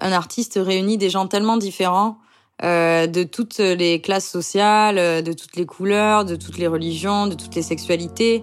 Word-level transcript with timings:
un 0.00 0.12
artiste 0.12 0.58
réunit 0.62 0.98
des 0.98 1.10
gens 1.10 1.26
tellement 1.26 1.56
différents 1.56 2.18
euh, 2.62 3.06
de 3.06 3.22
toutes 3.22 3.58
les 3.58 4.00
classes 4.00 4.28
sociales, 4.28 4.98
euh, 4.98 5.22
de 5.22 5.32
toutes 5.32 5.56
les 5.56 5.66
couleurs, 5.66 6.24
de 6.24 6.36
toutes 6.36 6.58
les 6.58 6.66
religions, 6.66 7.26
de 7.26 7.34
toutes 7.34 7.54
les 7.54 7.62
sexualités. 7.62 8.42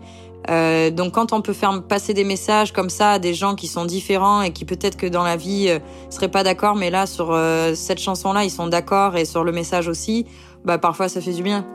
Euh, 0.49 0.91
donc 0.91 1.13
quand 1.13 1.33
on 1.33 1.41
peut 1.41 1.53
faire 1.53 1.83
passer 1.83 2.13
des 2.13 2.23
messages 2.23 2.71
comme 2.71 2.89
ça 2.89 3.13
à 3.13 3.19
des 3.19 3.33
gens 3.33 3.55
qui 3.55 3.67
sont 3.67 3.85
différents 3.85 4.41
et 4.41 4.53
qui 4.53 4.63
peut-être 4.63 4.95
que 4.95 5.07
dans 5.07 5.23
la 5.23 5.35
vie 5.35 5.67
euh, 5.67 5.79
seraient 6.09 6.31
pas 6.31 6.43
d'accord, 6.43 6.75
mais 6.75 6.89
là 6.89 7.05
sur 7.05 7.31
euh, 7.31 7.75
cette 7.75 7.99
chanson-là 7.99 8.45
ils 8.45 8.51
sont 8.51 8.67
d'accord 8.67 9.17
et 9.17 9.25
sur 9.25 9.43
le 9.43 9.51
message 9.51 9.89
aussi, 9.89 10.25
bah 10.63 10.77
parfois 10.77 11.09
ça 11.09 11.19
fait 11.19 11.33
du 11.33 11.43
bien. 11.43 11.65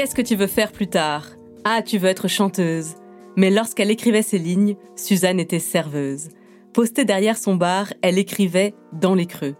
Qu'est-ce 0.00 0.14
que 0.14 0.22
tu 0.22 0.34
veux 0.34 0.46
faire 0.46 0.72
plus 0.72 0.86
tard? 0.86 1.26
Ah, 1.62 1.82
tu 1.82 1.98
veux 1.98 2.08
être 2.08 2.26
chanteuse. 2.26 2.94
Mais 3.36 3.50
lorsqu'elle 3.50 3.90
écrivait 3.90 4.22
ces 4.22 4.38
lignes, 4.38 4.76
Suzanne 4.96 5.38
était 5.38 5.58
serveuse. 5.58 6.30
Postée 6.72 7.04
derrière 7.04 7.36
son 7.36 7.54
bar, 7.54 7.92
elle 8.00 8.16
écrivait 8.16 8.72
dans 8.94 9.14
les 9.14 9.26
creux. 9.26 9.56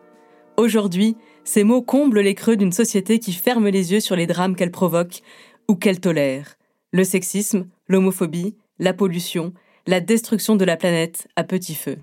Aujourd'hui, 0.57 1.19
ces 1.45 1.63
mots 1.63 1.83
comblent 1.83 2.21
les 2.21 2.35
creux 2.35 2.57
d'une 2.57 2.73
société 2.73 3.19
qui 3.19 3.35
ferme 3.35 3.69
les 3.69 3.93
yeux 3.93 4.01
sur 4.01 4.17
les 4.17 4.27
drames 4.27 4.57
qu'elle 4.57 4.71
provoque 4.71 5.21
ou 5.69 5.75
qu'elle 5.75 6.01
tolère. 6.01 6.57
Le 6.91 7.05
sexisme, 7.05 7.67
l'homophobie, 7.87 8.57
la 8.79 8.95
pollution, 8.95 9.53
la 9.87 10.01
destruction 10.01 10.57
de 10.57 10.65
la 10.65 10.79
planète 10.79 11.29
à 11.37 11.45
petit 11.45 11.75
feu. 11.75 11.99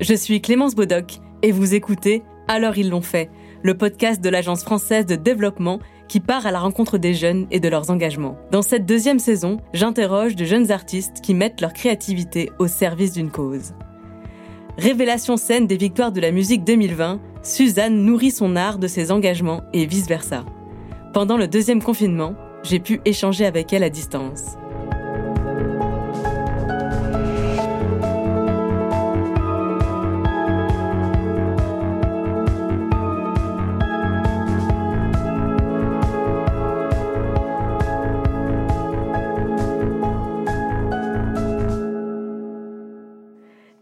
Je 0.00 0.14
suis 0.14 0.40
Clémence 0.40 0.74
Bodoc 0.74 1.18
et 1.42 1.52
vous 1.52 1.74
écoutez 1.74 2.22
Alors 2.48 2.78
ils 2.78 2.88
l'ont 2.88 3.02
fait, 3.02 3.28
le 3.62 3.76
podcast 3.76 4.22
de 4.22 4.30
l'Agence 4.30 4.64
française 4.64 5.04
de 5.04 5.16
développement 5.16 5.78
qui 6.14 6.20
part 6.20 6.46
à 6.46 6.52
la 6.52 6.60
rencontre 6.60 6.96
des 6.96 7.12
jeunes 7.12 7.48
et 7.50 7.58
de 7.58 7.68
leurs 7.68 7.90
engagements. 7.90 8.38
Dans 8.52 8.62
cette 8.62 8.86
deuxième 8.86 9.18
saison, 9.18 9.56
j'interroge 9.72 10.36
de 10.36 10.44
jeunes 10.44 10.70
artistes 10.70 11.20
qui 11.20 11.34
mettent 11.34 11.60
leur 11.60 11.72
créativité 11.72 12.52
au 12.60 12.68
service 12.68 13.14
d'une 13.14 13.32
cause. 13.32 13.72
Révélation 14.78 15.36
scène 15.36 15.66
des 15.66 15.76
victoires 15.76 16.12
de 16.12 16.20
la 16.20 16.30
musique 16.30 16.62
2020, 16.62 17.20
Suzanne 17.42 18.04
nourrit 18.04 18.30
son 18.30 18.54
art 18.54 18.78
de 18.78 18.86
ses 18.86 19.10
engagements 19.10 19.62
et 19.72 19.86
vice-versa. 19.86 20.44
Pendant 21.12 21.36
le 21.36 21.48
deuxième 21.48 21.82
confinement, 21.82 22.36
j'ai 22.62 22.78
pu 22.78 23.00
échanger 23.04 23.44
avec 23.44 23.72
elle 23.72 23.82
à 23.82 23.90
distance. 23.90 24.54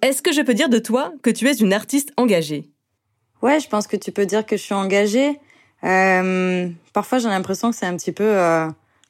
Est-ce 0.03 0.21
que 0.21 0.33
je 0.33 0.43
peux 0.43 0.55
dire 0.55 0.69
de 0.69 0.81
toi 0.81 1.13
que 1.23 1.31
tu 1.31 1.49
es 1.49 1.55
une 1.55 1.73
artiste 1.73 2.13
engagée? 2.17 2.69
Ouais, 3.41 3.61
je 3.61 3.69
pense 3.69 3.87
que 3.87 3.97
tu 3.97 4.11
peux 4.11 4.27
dire 4.27 4.45
que 4.45 4.57
je 4.57 4.63
suis 4.63 4.75
engagée. 4.75 5.39
Euh, 5.85 6.69
parfois, 6.93 7.19
j'ai 7.19 7.29
l'impression 7.29 7.71
que 7.71 7.77
c'est 7.77 7.87
un 7.87 7.97
petit 7.97 8.11
peu 8.11 8.25
euh, 8.25 8.67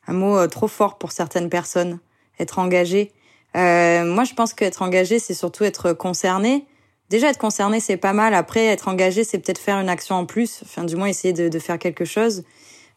un 0.06 0.12
mot 0.12 0.36
euh, 0.36 0.48
trop 0.48 0.68
fort 0.68 0.98
pour 0.98 1.12
certaines 1.12 1.48
personnes, 1.48 1.98
être 2.38 2.58
engagée. 2.58 3.10
moi, 3.54 4.24
je 4.24 4.34
pense 4.34 4.52
qu'être 4.52 4.82
engagé, 4.82 5.18
c'est 5.18 5.34
surtout 5.34 5.64
être 5.64 5.94
concerné. 5.94 6.66
Déjà, 7.08 7.30
être 7.30 7.38
concerné, 7.38 7.80
c'est 7.80 7.96
pas 7.96 8.12
mal. 8.12 8.34
Après, 8.34 8.66
être 8.66 8.88
engagé, 8.88 9.24
c'est 9.24 9.38
peut-être 9.38 9.58
faire 9.58 9.78
une 9.78 9.88
action 9.88 10.16
en 10.16 10.26
plus. 10.26 10.60
Enfin, 10.62 10.84
du 10.84 10.96
moins, 10.96 11.06
essayer 11.06 11.32
de, 11.32 11.58
faire 11.58 11.78
quelque 11.78 12.04
chose. 12.04 12.44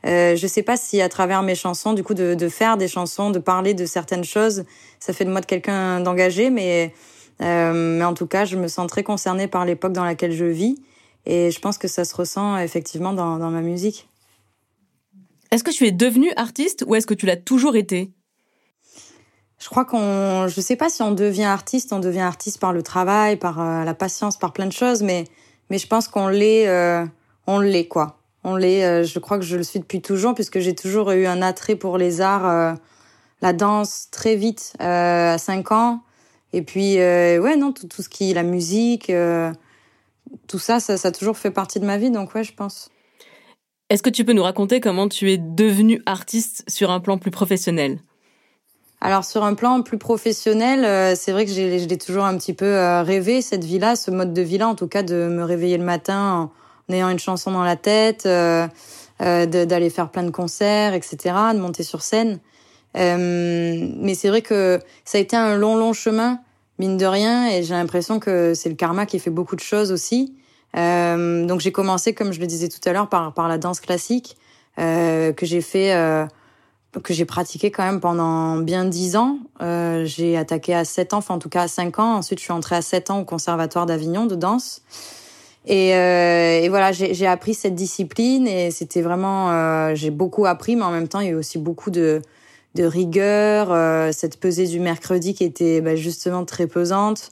Euh, 0.06 0.36
je 0.36 0.48
sais 0.48 0.64
pas 0.64 0.76
si 0.76 1.02
à 1.02 1.08
travers 1.08 1.44
mes 1.44 1.56
chansons, 1.56 1.94
du 1.94 2.04
coup, 2.04 2.14
de, 2.14 2.34
de, 2.34 2.50
faire 2.50 2.76
des 2.76 2.90
chansons, 2.90 3.32
de 3.32 3.40
parler 3.40 3.74
de 3.74 3.86
certaines 3.86 4.26
choses, 4.26 4.66
ça 5.00 5.14
fait 5.14 5.24
de 5.24 5.32
moi 5.32 5.40
de 5.40 5.46
quelqu'un 5.46 6.02
d'engagé, 6.02 6.50
mais 6.50 6.94
mais 7.40 8.04
en 8.04 8.14
tout 8.14 8.28
cas, 8.28 8.46
je 8.46 8.58
me 8.58 8.68
sens 8.68 8.88
très 8.88 9.04
concernée 9.04 9.48
par 9.48 9.66
l'époque 9.66 9.94
dans 9.94 10.06
laquelle 10.06 10.32
je 10.32 10.46
vis. 10.46 10.78
Et 11.26 11.52
je 11.52 11.60
pense 11.60 11.78
que 11.78 11.88
ça 11.88 12.06
se 12.06 12.16
ressent 12.16 12.58
effectivement 12.58 13.14
dans, 13.14 13.38
dans 13.38 13.50
ma 13.50 13.62
musique. 13.62 14.08
Est-ce 15.52 15.64
que 15.64 15.72
tu 15.72 15.86
es 15.86 15.92
devenue 15.92 16.32
artiste 16.36 16.84
ou 16.88 16.96
est-ce 16.96 17.08
que 17.08 17.14
tu 17.14 17.26
l'as 17.26 17.38
toujours 17.38 17.76
été? 17.76 18.12
Je 19.58 19.70
crois 19.70 19.86
qu'on, 19.86 20.48
je 20.48 20.62
sais 20.62 20.76
pas 20.76 20.90
si 20.90 21.02
on 21.02 21.12
devient 21.12 21.46
artiste, 21.46 21.94
on 21.94 22.00
devient 22.00 22.20
artiste 22.20 22.60
par 22.60 22.74
le 22.74 22.84
travail, 22.84 23.38
par 23.38 23.62
euh, 23.62 23.84
la 23.84 23.94
patience, 23.94 24.38
par 24.38 24.54
plein 24.54 24.68
de 24.68 24.74
choses, 24.74 25.02
mais 25.02 25.24
mais 25.72 25.80
je 25.80 25.88
pense 25.88 26.08
qu'on 26.08 26.28
l'est, 26.28 26.68
euh, 26.68 27.04
on 27.48 27.60
l'est 27.60 27.88
quoi. 27.88 28.20
On 28.44 28.56
l'est. 28.56 28.86
Euh, 28.86 29.04
je 29.04 29.18
crois 29.18 29.40
que 29.40 29.46
je 29.46 29.56
le 29.56 29.64
suis 29.64 29.80
depuis 29.80 30.02
toujours 30.02 30.36
puisque 30.36 30.60
j'ai 30.60 30.76
toujours 30.76 31.10
eu 31.12 31.26
un 31.26 31.42
attrait 31.42 31.76
pour 31.76 31.98
les 31.98 32.22
arts, 32.22 32.78
la 33.42 33.54
danse 33.54 34.10
très 34.12 34.36
vite 34.36 34.74
à 34.80 35.38
5 35.38 35.72
ans. 35.72 36.02
Et 36.56 36.62
puis, 36.62 37.00
euh, 37.00 37.38
ouais, 37.40 37.58
non, 37.58 37.74
tout, 37.74 37.86
tout, 37.86 38.02
ce 38.02 38.08
qui 38.08 38.32
est 38.32 38.34
la 38.34 38.44
musique, 38.44 39.10
euh, 39.10 39.52
tout 40.48 40.58
ça, 40.58 40.80
ça, 40.80 40.96
ça 40.96 41.10
a 41.10 41.12
toujours 41.12 41.38
fait 41.38 41.52
partie 41.52 41.82
de 41.82 41.86
ma 41.86 41.98
vie, 41.98 42.12
donc 42.12 42.34
ouais, 42.34 42.46
je 42.46 42.54
pense. 42.54 42.90
Est-ce 43.90 44.02
que 44.02 44.10
tu 44.10 44.24
peux 44.24 44.32
nous 44.32 44.42
raconter 44.42 44.80
comment 44.80 45.10
tu 45.10 45.30
es 45.32 45.38
devenue 45.38 46.02
artiste 46.06 46.64
sur 46.70 46.92
un 46.92 47.02
plan 47.02 47.18
plus 47.18 47.30
professionnel? 47.30 48.00
Alors 49.02 49.26
sur 49.26 49.44
un 49.44 49.54
plan 49.54 49.82
plus 49.82 49.98
professionnel, 49.98 50.86
euh, 50.86 51.14
c'est 51.14 51.34
vrai 51.34 51.46
que 51.46 51.52
j'ai 51.52 51.98
toujours 51.98 52.24
un 52.24 52.38
petit 52.38 52.54
peu 52.54 52.66
euh, 52.66 53.04
rêvé 53.04 53.42
cette 53.42 53.66
vie-là, 53.66 53.98
ce 53.98 54.10
mode 54.12 54.34
de 54.34 54.42
vie-là, 54.42 54.70
en 54.70 54.76
tout 54.76 54.88
cas 54.88 55.04
de 55.04 55.28
me 55.28 55.44
réveiller 55.44 55.78
le 55.78 55.84
matin 55.84 56.50
en, 56.90 56.94
ayant 56.94 57.10
une 57.10 57.20
chanson 57.20 57.52
dans 57.52 57.66
la 57.66 57.76
tête, 57.76 58.26
euh, 58.26 58.68
d'aller 59.20 59.90
faire 59.90 60.10
plein 60.10 60.24
de 60.24 60.32
concerts, 60.32 60.94
etc., 60.94 61.18
de 61.54 61.60
monter 61.60 61.84
sur 61.84 62.02
scène. 62.02 62.40
mais 62.96 64.16
c'est 64.16 64.30
vrai 64.30 64.42
que 64.42 64.80
ça 65.04 65.18
a 65.18 65.22
été 65.22 65.36
un 65.36 65.58
long, 65.58 65.76
long 65.76 65.92
chemin 65.92 66.40
mine 66.80 66.98
de 66.98 67.06
rien, 67.06 67.48
et 67.48 67.64
j'ai 67.64 67.74
l'impression 67.74 68.20
que 68.20 68.54
c'est 68.54 68.70
le 68.70 68.76
karma 68.76 69.06
qui 69.06 69.20
fait 69.20 69.30
beaucoup 69.30 69.56
de 69.56 69.62
choses 69.62 69.92
aussi. 69.92 70.34
Euh, 70.76 71.46
donc 71.46 71.62
j'ai 71.62 71.72
commencé, 71.72 72.14
comme 72.14 72.34
je 72.34 72.40
le 72.40 72.48
disais 72.48 72.68
tout 72.68 72.82
à 72.86 72.92
l'heure, 72.92 73.08
par, 73.08 73.34
par 73.34 73.48
la 73.48 73.58
danse 73.58 73.80
classique, 73.80 74.36
euh, 74.78 75.32
que 75.32 75.46
j'ai 75.46 75.62
fait, 75.62 75.94
euh, 75.94 76.26
que 77.02 77.14
j'ai 77.14 77.24
pratiqué 77.26 77.72
quand 77.72 77.84
même 77.84 78.02
pendant 78.02 78.58
bien 78.58 78.84
dix 78.84 79.16
ans. 79.16 79.40
Euh, 79.62 80.04
j'ai 80.06 80.36
attaqué 80.36 80.74
à 80.74 80.84
sept 80.84 81.14
ans, 81.14 81.20
enfin 81.20 81.36
en 81.36 81.40
tout 81.40 81.50
cas 81.50 81.64
à 81.64 81.68
cinq 81.70 82.00
ans. 82.00 82.16
Ensuite, 82.16 82.40
je 82.40 82.44
suis 82.44 82.54
entrée 82.54 82.76
à 82.76 82.82
sept 82.82 83.10
ans 83.10 83.20
au 83.20 83.26
Conservatoire 83.26 83.86
d'Avignon 83.86 84.26
de 84.26 84.36
danse. 84.36 84.82
Et, 85.68 85.96
euh, 85.96 86.60
et 86.62 86.70
voilà, 86.70 86.92
j'ai 86.92 87.26
appris 87.26 87.54
cette 87.54 87.74
discipline 87.74 88.48
et 88.48 88.70
c'était 88.70 89.02
vraiment, 89.02 89.50
euh, 89.50 89.96
j'ai 89.96 90.12
beaucoup 90.12 90.46
appris, 90.46 90.76
mais 90.76 90.84
en 90.84 90.92
même 90.92 91.08
temps, 91.08 91.22
il 91.22 91.26
y 91.26 91.30
a 91.30 91.32
eu 91.32 91.36
aussi 91.36 91.58
beaucoup 91.58 91.90
de 91.90 92.22
de 92.76 92.84
rigueur, 92.84 93.72
euh, 93.72 94.12
cette 94.12 94.40
pesée 94.40 94.68
du 94.68 94.80
mercredi 94.80 95.34
qui 95.34 95.44
était 95.44 95.82
bah, 95.82 95.96
justement 95.96 96.46
très 96.46 96.68
pesante. 96.68 97.32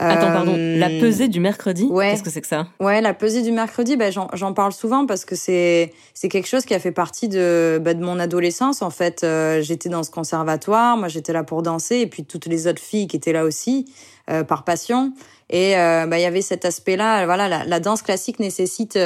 Attends, 0.00 0.32
pardon, 0.32 0.54
la 0.56 0.88
euh, 0.88 1.00
pesée 1.00 1.26
du 1.26 1.40
mercredi? 1.40 1.88
ouais. 1.90 2.10
Qu'est-ce 2.10 2.22
que 2.22 2.30
c'est 2.30 2.40
que 2.40 2.46
ça? 2.46 2.68
Ouais, 2.78 3.00
la 3.00 3.14
pesée 3.14 3.42
du 3.42 3.50
mercredi, 3.50 3.96
bah, 3.96 4.10
j'en 4.10 4.52
parle 4.52 4.72
souvent 4.72 5.06
parce 5.06 5.24
que 5.24 5.34
c'est 5.34 5.92
c'est 6.14 6.28
quelque 6.28 6.46
chose 6.46 6.64
qui 6.64 6.74
a 6.74 6.78
fait 6.78 6.92
partie 6.92 7.28
de, 7.28 7.80
bah, 7.82 7.94
de 7.94 8.04
mon 8.04 8.20
adolescence. 8.20 8.80
En 8.80 8.90
fait, 8.90 9.24
euh, 9.24 9.60
j'étais 9.60 9.88
dans 9.88 10.04
ce 10.04 10.10
conservatoire, 10.10 10.96
moi 10.96 11.08
j'étais 11.08 11.32
là 11.32 11.42
pour 11.42 11.62
danser, 11.62 11.96
et 11.96 12.06
puis 12.06 12.24
toutes 12.24 12.46
les 12.46 12.68
autres 12.68 12.82
filles 12.82 13.08
qui 13.08 13.16
étaient 13.16 13.32
là 13.32 13.44
aussi, 13.44 13.92
euh, 14.30 14.44
par 14.44 14.62
passion. 14.62 15.12
Et 15.50 15.72
bah, 15.74 16.18
il 16.18 16.22
y 16.22 16.26
avait 16.26 16.42
cet 16.42 16.64
aspect-là, 16.64 17.24
voilà, 17.24 17.48
la, 17.48 17.64
la, 17.64 17.80
danse 17.80 18.02
classique 18.02 18.38
nécessite, 18.38 18.98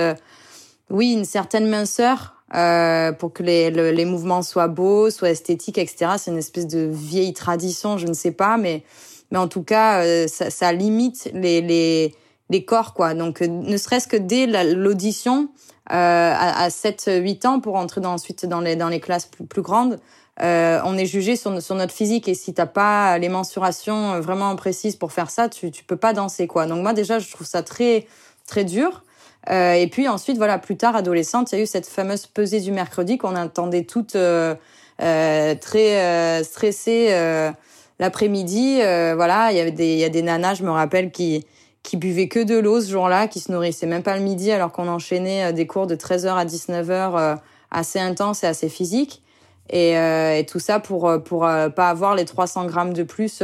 oui, 0.90 1.12
une 1.12 1.24
certaine 1.24 1.68
minceur, 1.68 2.41
euh, 2.54 3.12
pour 3.12 3.32
que 3.32 3.42
les, 3.42 3.70
les 3.70 4.04
mouvements 4.04 4.42
soient 4.42 4.68
beaux, 4.68 5.10
soient 5.10 5.30
esthétiques, 5.30 5.78
etc. 5.78 6.12
C'est 6.18 6.30
une 6.30 6.38
espèce 6.38 6.66
de 6.66 6.88
vieille 6.90 7.32
tradition, 7.32 7.98
je 7.98 8.06
ne 8.06 8.14
sais 8.14 8.32
pas, 8.32 8.56
mais 8.56 8.82
mais 9.30 9.38
en 9.38 9.48
tout 9.48 9.62
cas, 9.62 10.04
euh, 10.04 10.26
ça, 10.28 10.50
ça, 10.50 10.72
limite 10.72 11.30
les, 11.32 11.62
les 11.62 12.14
les 12.52 12.64
corps, 12.64 12.94
quoi. 12.94 13.14
Donc, 13.14 13.42
euh, 13.42 13.46
ne 13.48 13.76
serait-ce 13.76 14.06
que 14.06 14.16
dès 14.16 14.46
l'audition 14.74 15.48
euh, 15.90 15.94
à, 15.94 16.64
à 16.64 16.68
7-8 16.68 17.46
ans 17.46 17.60
pour 17.60 17.76
entrer 17.76 18.00
dans, 18.00 18.12
ensuite 18.12 18.46
dans 18.46 18.60
les 18.60 18.76
dans 18.76 18.88
les 18.88 19.00
classes 19.00 19.26
plus, 19.26 19.46
plus 19.46 19.62
grandes, 19.62 19.98
euh, 20.42 20.80
on 20.84 20.96
est 20.96 21.06
jugé 21.06 21.34
sur, 21.36 21.60
sur 21.60 21.74
notre 21.74 21.92
physique 21.92 22.28
et 22.28 22.34
si 22.34 22.54
t'as 22.54 22.66
pas 22.66 23.18
les 23.18 23.28
mensurations 23.28 24.20
vraiment 24.20 24.54
précises 24.56 24.96
pour 24.96 25.12
faire 25.12 25.30
ça, 25.30 25.48
tu 25.48 25.70
tu 25.70 25.82
peux 25.84 25.96
pas 25.96 26.12
danser, 26.12 26.46
quoi. 26.46 26.66
Donc 26.66 26.82
moi 26.82 26.92
déjà, 26.92 27.18
je 27.18 27.30
trouve 27.30 27.46
ça 27.46 27.62
très 27.62 28.06
très 28.46 28.64
dur. 28.64 29.02
Euh, 29.50 29.72
et 29.74 29.88
puis 29.88 30.08
ensuite, 30.08 30.36
voilà, 30.36 30.58
plus 30.58 30.76
tard, 30.76 30.94
adolescente, 30.94 31.52
il 31.52 31.56
y 31.56 31.60
a 31.60 31.64
eu 31.64 31.66
cette 31.66 31.86
fameuse 31.86 32.26
pesée 32.26 32.60
du 32.60 32.72
mercredi 32.72 33.18
qu'on 33.18 33.34
attendait 33.34 33.84
toutes 33.84 34.14
euh, 34.14 34.54
euh, 35.02 35.54
très 35.56 36.00
euh, 36.00 36.44
stressées 36.44 37.08
euh, 37.10 37.50
l'après-midi. 37.98 38.76
voilà, 38.76 39.50
il 39.50 39.56
y 39.56 39.60
avait 39.60 39.72
des, 39.72 39.94
il 39.94 39.98
y 39.98 40.04
a 40.04 40.08
des 40.08 40.22
nanas, 40.22 40.54
je 40.54 40.62
me 40.64 40.70
rappelle, 40.70 41.10
qui 41.10 41.46
qui 41.82 41.96
buvaient 41.96 42.28
que 42.28 42.38
de 42.38 42.56
l'eau 42.56 42.80
ce 42.80 42.88
jour-là, 42.92 43.26
qui 43.26 43.40
se 43.40 43.50
nourrissaient 43.50 43.88
même 43.88 44.04
pas 44.04 44.16
le 44.16 44.22
midi, 44.22 44.52
alors 44.52 44.70
qu'on 44.70 44.86
enchaînait 44.86 45.52
des 45.52 45.66
cours 45.66 45.88
de 45.88 45.96
13h 45.96 46.28
à 46.36 46.44
19h 46.44 47.38
assez 47.72 47.98
intenses 47.98 48.44
et 48.44 48.46
assez 48.46 48.68
physiques. 48.68 49.20
Et, 49.68 49.94
et 49.94 50.46
tout 50.48 50.60
ça 50.60 50.78
pour 50.78 51.12
pour 51.24 51.40
pas 51.40 51.88
avoir 51.88 52.14
les 52.14 52.24
300 52.24 52.66
grammes 52.66 52.92
de 52.92 53.02
plus 53.02 53.42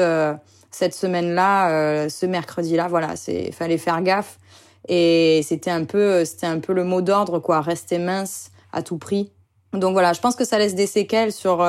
cette 0.70 0.94
semaine-là, 0.94 2.08
ce 2.08 2.26
mercredi-là. 2.26 2.86
Voilà, 2.86 3.16
c'est 3.16 3.50
fallait 3.50 3.76
faire 3.76 4.00
gaffe. 4.02 4.38
Et 4.88 5.42
c'était 5.44 5.70
un 5.70 5.84
peu, 5.84 6.24
c'était 6.24 6.46
un 6.46 6.58
peu 6.58 6.72
le 6.72 6.84
mot 6.84 7.02
d'ordre, 7.02 7.38
quoi. 7.38 7.60
Rester 7.60 7.98
mince 7.98 8.50
à 8.72 8.82
tout 8.82 8.98
prix. 8.98 9.30
Donc 9.72 9.92
voilà, 9.92 10.12
je 10.12 10.20
pense 10.20 10.34
que 10.34 10.44
ça 10.44 10.58
laisse 10.58 10.74
des 10.74 10.86
séquelles 10.86 11.32
sur 11.32 11.64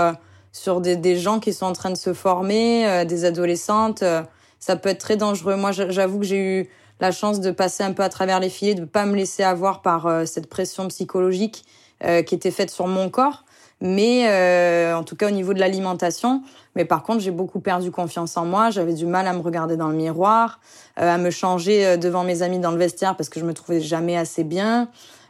sur 0.51 0.81
des, 0.81 0.95
des 0.95 1.17
gens 1.17 1.39
qui 1.39 1.53
sont 1.53 1.65
en 1.65 1.73
train 1.73 1.91
de 1.91 1.97
se 1.97 2.13
former, 2.13 3.05
des 3.05 3.25
adolescentes. 3.25 4.03
ça 4.59 4.75
peut 4.77 4.89
être 4.89 4.99
très 4.99 5.17
dangereux. 5.17 5.57
Moi, 5.57 5.71
j'avoue 5.71 6.19
que 6.19 6.25
j'ai 6.25 6.61
eu 6.61 6.69
la 7.01 7.11
chance 7.11 7.39
de 7.39 7.51
passer 7.51 7.83
un 7.83 7.91
peu 7.91 8.03
à 8.03 8.09
travers 8.09 8.39
les 8.39 8.49
filets, 8.49 8.73
de 8.73 8.85
pas 8.85 9.05
me 9.05 9.15
laisser 9.15 9.43
avoir 9.43 9.81
par 9.81 10.25
cette 10.25 10.47
pression 10.47 10.87
psychologique 10.87 11.65
qui 12.01 12.35
était 12.35 12.51
faite 12.51 12.71
sur 12.71 12.87
mon 12.87 13.09
corps 13.09 13.43
mais 13.81 14.27
euh, 14.27 14.95
en 14.95 15.03
tout 15.03 15.15
cas 15.15 15.27
au 15.27 15.31
niveau 15.31 15.53
de 15.53 15.59
l'alimentation. 15.59 16.41
Mais 16.75 16.85
par 16.85 17.03
contre, 17.03 17.19
j'ai 17.19 17.31
beaucoup 17.31 17.59
perdu 17.59 17.91
confiance 17.91 18.37
en 18.37 18.45
moi. 18.45 18.69
J'avais 18.69 18.93
du 18.93 19.05
mal 19.05 19.27
à 19.27 19.33
me 19.33 19.39
regarder 19.39 19.77
dans 19.77 19.87
le 19.87 19.95
miroir, 19.95 20.59
euh, 20.99 21.13
à 21.13 21.17
me 21.17 21.29
changer 21.29 21.85
euh, 21.85 21.97
devant 21.97 22.23
mes 22.23 22.41
amis 22.41 22.59
dans 22.59 22.71
le 22.71 22.77
vestiaire 22.77 23.15
parce 23.15 23.29
que 23.29 23.39
je 23.39 23.45
me 23.45 23.53
trouvais 23.53 23.81
jamais 23.81 24.17
assez 24.17 24.43
bien. 24.43 24.89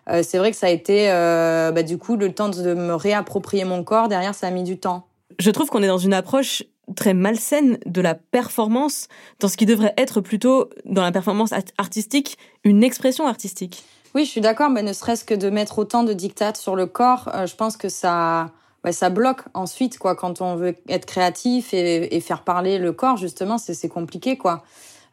Euh, 0.09 0.23
c'est 0.23 0.37
vrai 0.37 0.51
que 0.51 0.57
ça 0.57 0.67
a 0.67 0.69
été, 0.69 1.11
euh, 1.11 1.71
bah, 1.71 1.83
du 1.83 1.97
coup, 1.97 2.15
le 2.15 2.31
temps 2.33 2.49
de 2.49 2.73
me 2.73 2.93
réapproprier 2.93 3.65
mon 3.65 3.83
corps. 3.83 4.07
Derrière, 4.07 4.33
ça 4.33 4.47
a 4.47 4.51
mis 4.51 4.63
du 4.63 4.79
temps. 4.79 5.05
Je 5.37 5.51
trouve 5.51 5.69
qu'on 5.69 5.83
est 5.83 5.87
dans 5.87 5.97
une 5.97 6.13
approche 6.13 6.63
très 6.95 7.13
malsaine 7.13 7.77
de 7.85 8.01
la 8.01 8.15
performance, 8.15 9.07
dans 9.39 9.47
ce 9.47 9.57
qui 9.57 9.67
devrait 9.67 9.93
être 9.97 10.21
plutôt, 10.21 10.69
dans 10.85 11.03
la 11.03 11.11
performance 11.11 11.53
artistique, 11.77 12.37
une 12.63 12.83
expression 12.83 13.27
artistique. 13.27 13.83
Oui, 14.15 14.25
je 14.25 14.31
suis 14.31 14.41
d'accord, 14.41 14.71
mais 14.71 14.81
ne 14.81 14.91
serait-ce 14.91 15.23
que 15.23 15.35
de 15.35 15.51
mettre 15.51 15.77
autant 15.77 16.03
de 16.03 16.13
dictates 16.13 16.57
sur 16.57 16.75
le 16.75 16.87
corps, 16.87 17.29
euh, 17.35 17.45
je 17.45 17.55
pense 17.55 17.77
que 17.77 17.89
ça, 17.89 18.49
ça 18.89 19.09
bloque 19.11 19.41
ensuite, 19.53 19.99
quoi. 19.99 20.15
Quand 20.15 20.41
on 20.41 20.55
veut 20.55 20.75
être 20.87 21.05
créatif 21.05 21.73
et, 21.73 22.19
faire 22.19 22.41
parler 22.41 22.79
le 22.79 22.91
corps, 22.91 23.17
justement, 23.17 23.59
c'est 23.59 23.87
compliqué, 23.87 24.35
quoi. 24.35 24.63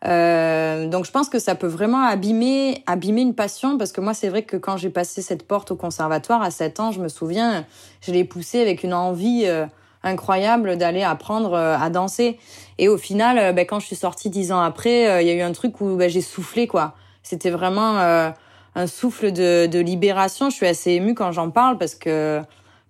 Euh, 0.07 0.89
donc 0.89 1.05
je 1.05 1.11
pense 1.11 1.29
que 1.29 1.39
ça 1.39 1.55
peut 1.55 1.67
vraiment 1.67 2.03
abîmer, 2.05 2.83
abîmer 2.87 3.21
une 3.21 3.35
passion, 3.35 3.77
parce 3.77 3.93
que 3.93 4.01
moi, 4.01 4.15
c'est 4.15 4.31
vrai 4.31 4.43
que 4.43 4.57
quand 4.57 4.79
j'ai 4.79 4.91
passé 4.91 5.21
cette 5.21 5.47
porte 5.47 5.71
au 5.71 5.77
conservatoire 5.77 6.41
à 6.41 6.51
7 6.51 6.81
ans, 6.81 6.91
je 6.91 7.01
me 7.01 7.09
souviens, 7.09 7.67
je 8.01 8.13
l'ai 8.13 8.25
poussé 8.25 8.63
avec 8.63 8.83
une 8.83 8.95
envie 8.95 9.45
euh, 9.45 9.67
incroyable 10.05 10.79
d'aller 10.79 11.03
apprendre 11.03 11.55
à 11.55 11.91
danser. 11.91 12.39
Et 12.79 12.89
au 12.89 12.97
final, 12.97 13.55
ben, 13.55 13.67
quand 13.67 13.79
je 13.79 13.87
suis 13.87 13.97
sortie 13.97 14.31
dix 14.31 14.53
ans 14.53 14.61
après, 14.61 15.23
il 15.23 15.29
y 15.29 15.31
a 15.31 15.35
eu 15.35 15.43
un 15.43 15.53
truc 15.53 15.83
où 15.83 15.97
ben, 15.97 16.09
j'ai 16.09 16.23
soufflé, 16.23 16.67
quoi. 16.67 16.95
C'était 17.23 17.51
vraiment 17.51 18.33
un 18.77 18.87
souffle 18.87 19.33
de, 19.33 19.67
de 19.67 19.79
libération. 19.81 20.51
Je 20.51 20.55
suis 20.55 20.67
assez 20.67 20.93
émue 20.93 21.15
quand 21.15 21.33
j'en 21.33 21.51
parle 21.51 21.79
parce 21.79 21.97
que 21.97 22.41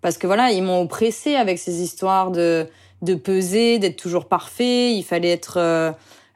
parce 0.02 0.18
que 0.18 0.26
voilà, 0.26 0.50
ils 0.50 0.62
m'ont 0.62 0.82
oppressé 0.82 1.36
avec 1.36 1.58
ces 1.58 1.80
histoires 1.80 2.30
de 2.30 2.66
de 3.02 3.14
peser, 3.14 3.78
d'être 3.78 3.96
toujours 3.96 4.26
parfait. 4.26 4.92
Il 4.92 5.04
fallait 5.04 5.30
être 5.30 5.58
euh, 5.58 5.92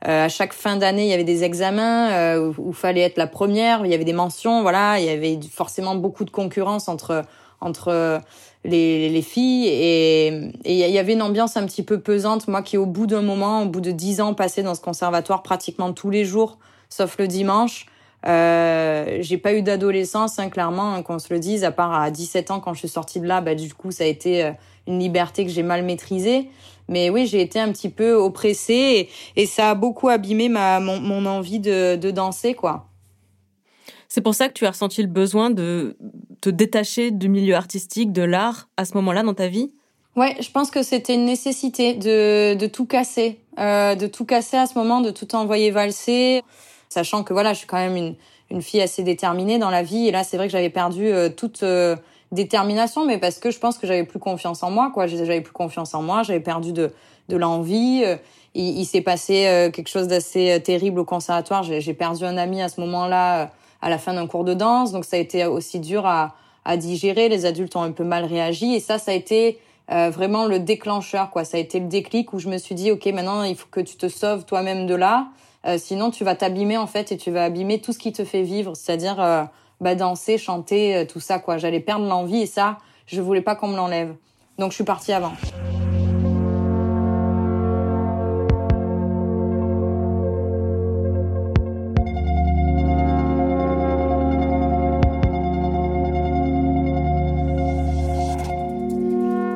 euh, 0.06 0.24
à 0.26 0.28
chaque 0.28 0.52
fin 0.52 0.76
d'année, 0.76 1.04
il 1.04 1.08
y 1.08 1.12
avait 1.12 1.24
des 1.24 1.42
examens 1.42 2.10
euh, 2.10 2.52
où 2.58 2.70
il 2.70 2.74
fallait 2.74 3.02
être 3.02 3.18
la 3.18 3.26
première. 3.26 3.84
Il 3.84 3.90
y 3.90 3.94
avait 3.94 4.04
des 4.04 4.12
mentions, 4.12 4.62
voilà. 4.62 5.00
Il 5.00 5.04
y 5.04 5.10
avait 5.10 5.38
forcément 5.50 5.96
beaucoup 5.96 6.24
de 6.24 6.30
concurrence 6.30 6.88
entre 6.88 7.24
entre 7.62 8.22
les, 8.64 9.10
les 9.10 9.22
filles 9.22 9.66
et, 9.66 10.28
et 10.64 10.72
il 10.72 10.90
y 10.90 10.98
avait 10.98 11.12
une 11.12 11.20
ambiance 11.20 11.58
un 11.58 11.66
petit 11.66 11.82
peu 11.82 12.00
pesante. 12.00 12.48
Moi 12.48 12.62
qui 12.62 12.78
au 12.78 12.86
bout 12.86 13.06
d'un 13.06 13.20
moment, 13.20 13.64
au 13.64 13.66
bout 13.66 13.82
de 13.82 13.90
dix 13.90 14.22
ans 14.22 14.32
passé 14.32 14.62
dans 14.62 14.74
ce 14.74 14.80
conservatoire 14.80 15.42
pratiquement 15.42 15.92
tous 15.92 16.08
les 16.08 16.24
jours, 16.24 16.56
sauf 16.88 17.18
le 17.18 17.26
dimanche, 17.26 17.86
euh, 18.26 19.18
j'ai 19.20 19.38
pas 19.38 19.54
eu 19.54 19.62
d'adolescence, 19.62 20.38
hein, 20.38 20.50
clairement, 20.50 20.94
hein, 20.94 21.02
qu'on 21.02 21.18
se 21.18 21.32
le 21.32 21.40
dise, 21.40 21.64
à 21.64 21.72
part 21.72 21.94
à 21.94 22.10
17 22.10 22.50
ans 22.50 22.60
quand 22.60 22.74
je 22.74 22.80
suis 22.80 22.88
sortie 22.88 23.20
de 23.20 23.26
là, 23.26 23.40
bah, 23.40 23.54
du 23.54 23.72
coup, 23.72 23.90
ça 23.90 24.04
a 24.04 24.06
été 24.06 24.44
euh, 24.44 24.52
une 24.86 24.98
liberté 24.98 25.44
que 25.44 25.50
j'ai 25.50 25.62
mal 25.62 25.84
maîtrisée. 25.84 26.50
Mais 26.88 27.08
oui, 27.08 27.26
j'ai 27.26 27.40
été 27.40 27.60
un 27.60 27.70
petit 27.72 27.88
peu 27.88 28.14
oppressée 28.14 29.08
et, 29.36 29.42
et 29.42 29.46
ça 29.46 29.70
a 29.70 29.74
beaucoup 29.74 30.08
abîmé 30.08 30.48
ma, 30.48 30.80
mon, 30.80 31.00
mon 31.00 31.24
envie 31.24 31.60
de, 31.60 31.96
de 31.96 32.10
danser, 32.10 32.54
quoi. 32.54 32.86
C'est 34.08 34.22
pour 34.22 34.34
ça 34.34 34.48
que 34.48 34.54
tu 34.54 34.66
as 34.66 34.70
ressenti 34.70 35.02
le 35.02 35.08
besoin 35.08 35.50
de 35.50 35.96
te 36.40 36.50
détacher 36.50 37.12
du 37.12 37.28
milieu 37.28 37.54
artistique, 37.54 38.12
de 38.12 38.22
l'art, 38.22 38.68
à 38.76 38.84
ce 38.84 38.94
moment-là 38.94 39.22
dans 39.22 39.34
ta 39.34 39.46
vie? 39.46 39.72
Ouais, 40.16 40.34
je 40.40 40.50
pense 40.50 40.72
que 40.72 40.82
c'était 40.82 41.14
une 41.14 41.24
nécessité 41.24 41.94
de, 41.94 42.54
de 42.54 42.66
tout 42.66 42.86
casser, 42.86 43.38
euh, 43.60 43.94
de 43.94 44.08
tout 44.08 44.24
casser 44.24 44.56
à 44.56 44.66
ce 44.66 44.76
moment, 44.76 45.00
de 45.00 45.12
tout 45.12 45.36
envoyer 45.36 45.70
valser 45.70 46.42
sachant 46.90 47.22
que 47.22 47.32
voilà, 47.32 47.54
je 47.54 47.58
suis 47.58 47.66
quand 47.66 47.78
même 47.78 47.96
une, 47.96 48.14
une 48.50 48.62
fille 48.62 48.82
assez 48.82 49.02
déterminée 49.02 49.58
dans 49.58 49.70
la 49.70 49.82
vie. 49.82 50.08
Et 50.08 50.10
là, 50.10 50.24
c'est 50.24 50.36
vrai 50.36 50.46
que 50.46 50.52
j'avais 50.52 50.70
perdu 50.70 51.06
euh, 51.06 51.28
toute 51.28 51.62
euh, 51.62 51.96
détermination, 52.32 53.06
mais 53.06 53.18
parce 53.18 53.38
que 53.38 53.50
je 53.50 53.58
pense 53.58 53.78
que 53.78 53.86
j'avais 53.86 54.04
plus 54.04 54.18
confiance 54.18 54.62
en 54.62 54.70
moi, 54.70 54.90
quoi. 54.92 55.06
J'avais 55.06 55.40
plus 55.40 55.52
confiance 55.52 55.94
en 55.94 56.02
moi, 56.02 56.22
j'avais 56.22 56.40
perdu 56.40 56.72
de, 56.72 56.92
de 57.28 57.36
l'envie. 57.36 58.02
Euh, 58.04 58.16
il, 58.54 58.84
s'est 58.84 59.00
passé 59.00 59.70
quelque 59.72 59.86
chose 59.86 60.08
d'assez 60.08 60.60
terrible 60.64 60.98
au 60.98 61.04
conservatoire. 61.04 61.62
J'ai 61.62 61.94
perdu 61.94 62.24
un 62.24 62.36
ami 62.36 62.60
à 62.60 62.68
ce 62.68 62.80
moment-là, 62.80 63.52
à 63.80 63.88
la 63.88 63.96
fin 63.96 64.12
d'un 64.12 64.26
cours 64.26 64.42
de 64.42 64.54
danse, 64.54 64.90
donc 64.90 65.04
ça 65.04 65.14
a 65.14 65.20
été 65.20 65.46
aussi 65.46 65.78
dur 65.78 66.04
à, 66.04 66.34
à 66.64 66.76
digérer. 66.76 67.28
Les 67.28 67.46
adultes 67.46 67.76
ont 67.76 67.82
un 67.82 67.92
peu 67.92 68.02
mal 68.02 68.24
réagi, 68.24 68.74
et 68.74 68.80
ça, 68.80 68.98
ça 68.98 69.12
a 69.12 69.14
été 69.14 69.60
vraiment 69.88 70.46
le 70.46 70.58
déclencheur, 70.58 71.30
quoi. 71.30 71.44
Ça 71.44 71.58
a 71.58 71.60
été 71.60 71.78
le 71.78 71.86
déclic 71.86 72.32
où 72.32 72.40
je 72.40 72.48
me 72.48 72.58
suis 72.58 72.74
dit, 72.74 72.90
ok, 72.90 73.06
maintenant 73.06 73.44
il 73.44 73.54
faut 73.54 73.68
que 73.70 73.78
tu 73.78 73.94
te 73.94 74.08
sauves 74.08 74.44
toi-même 74.44 74.88
de 74.88 74.96
là. 74.96 75.28
Euh, 75.66 75.76
sinon, 75.78 76.10
tu 76.10 76.24
vas 76.24 76.34
t'abîmer 76.34 76.78
en 76.78 76.86
fait 76.86 77.12
et 77.12 77.16
tu 77.18 77.30
vas 77.30 77.44
abîmer 77.44 77.80
tout 77.80 77.92
ce 77.92 77.98
qui 77.98 78.12
te 78.12 78.24
fait 78.24 78.42
vivre, 78.42 78.74
c'est-à-dire 78.74 79.20
euh, 79.20 79.44
bah, 79.80 79.94
danser, 79.94 80.38
chanter, 80.38 80.96
euh, 80.96 81.04
tout 81.04 81.20
ça 81.20 81.38
quoi. 81.38 81.58
J'allais 81.58 81.80
perdre 81.80 82.06
l'envie 82.06 82.40
et 82.40 82.46
ça, 82.46 82.78
je 83.06 83.20
voulais 83.20 83.42
pas 83.42 83.54
qu'on 83.54 83.68
me 83.68 83.76
l'enlève. 83.76 84.14
Donc 84.58 84.70
je 84.70 84.76
suis 84.76 84.84
partie 84.84 85.12
avant. 85.12 85.32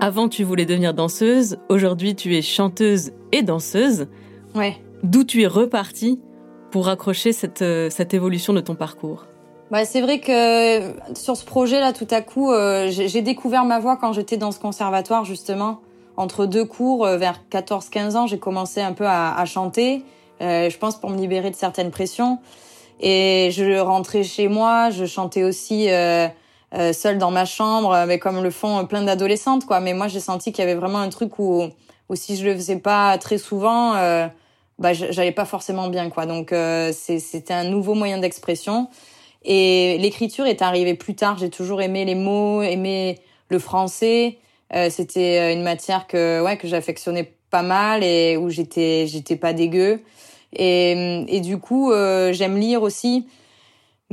Avant, 0.03 0.29
tu 0.29 0.45
voulais 0.45 0.67
devenir 0.67 0.93
danseuse. 0.93 1.57
Aujourd'hui, 1.71 2.15
tu 2.15 2.37
es 2.37 2.43
chanteuse 2.43 3.13
et 3.33 3.41
danseuse. 3.41 4.07
Ouais 4.55 4.84
d'où 5.05 5.23
tu 5.23 5.43
es 5.43 5.47
reparti 5.47 6.19
pour 6.73 6.89
accrocher 6.89 7.33
cette, 7.33 7.63
euh, 7.63 7.89
cette 7.91 8.15
évolution 8.15 8.53
de 8.53 8.61
ton 8.61 8.75
parcours 8.75 9.27
bah, 9.71 9.87
c'est 9.87 10.03
vrai 10.03 10.21
que 10.21 11.17
sur 11.19 11.37
ce 11.37 11.45
projet-là, 11.45 11.93
tout 11.95 12.07
à 12.11 12.21
coup, 12.21 12.53
euh, 12.53 12.91
j'ai 12.91 13.23
découvert 13.23 13.65
ma 13.65 13.81
voix 13.81 13.97
quand 13.97 14.13
j'étais 14.13 14.37
dans 14.37 14.53
ce 14.53 14.61
conservatoire, 14.61 15.25
justement. 15.25 15.81
Entre 16.17 16.47
deux 16.47 16.67
cours, 16.67 17.07
euh, 17.07 17.17
vers 17.17 17.41
14-15 17.51 18.15
ans, 18.15 18.27
j'ai 18.27 18.39
commencé 18.39 18.83
un 18.83 18.93
peu 18.93 19.07
à, 19.07 19.35
à 19.37 19.45
chanter, 19.47 20.05
je 20.41 20.77
pense 20.77 21.01
pour 21.01 21.11
me 21.11 21.17
libérer 21.17 21.51
de 21.51 21.57
certaines 21.57 21.91
pressions. 21.91 22.39
Et 23.01 23.49
je 23.53 23.81
rentrais 23.81 24.23
chez 24.23 24.49
moi, 24.49 24.91
je 24.91 25.07
chantais 25.07 25.43
aussi 25.43 25.89
seule 26.93 27.19
dans 27.19 27.31
ma 27.31 27.47
chambre, 27.47 28.05
mais 28.07 28.19
comme 28.19 28.43
le 28.43 28.51
font 28.51 28.85
plein 28.85 29.03
d'adolescentes, 29.03 29.65
quoi. 29.65 29.81
Mais 29.81 29.95
moi, 29.95 30.09
j'ai 30.09 30.21
senti 30.21 30.53
qu'il 30.53 30.63
y 30.63 30.69
avait 30.69 30.79
vraiment 30.79 30.99
un 30.99 31.09
truc 31.09 31.39
où, 31.39 31.65
où 32.11 32.15
si 32.15 32.37
je 32.37 32.45
le 32.45 32.55
faisais 32.55 32.77
pas 32.77 33.17
très 33.19 33.39
souvent 33.39 33.95
bah 34.79 34.93
j'allais 34.93 35.33
pas 35.33 35.45
forcément 35.45 35.89
bien 35.89 36.11
quoi. 36.11 36.27
Donc 36.27 36.53
euh, 36.53 36.93
c'était 36.93 37.55
un 37.55 37.65
nouveau 37.65 37.95
moyen 37.95 38.19
d'expression 38.19 38.89
et 39.45 39.99
l'écriture 39.99 40.47
est 40.47 40.63
arrivée 40.63 40.95
plus 40.95 41.15
tard. 41.15 41.39
J'ai 41.39 41.51
toujours 41.51 41.83
aimé 41.83 42.05
les 42.05 42.15
mots, 42.15 42.63
aimé 42.63 43.19
le 43.49 43.59
français. 43.59 44.39
Euh, 44.75 44.91
c'était 44.91 45.39
euh, 45.39 45.53
une 45.53 45.63
matière 45.63 46.07
que 46.07 46.43
ouais 46.43 46.57
que 46.57 46.67
j'affectionnais 46.67 47.35
pas 47.51 47.63
mal 47.63 48.03
et 48.03 48.37
où 48.37 48.51
j'étais 48.51 49.07
j'étais 49.07 49.37
pas 49.37 49.53
dégueu. 49.53 50.01
Et, 50.57 51.25
et 51.29 51.41
du 51.41 51.59
coup 51.59 51.93
euh, 51.93 52.33
j'aime 52.33 52.57
lire 52.57 52.83
aussi 52.83 53.27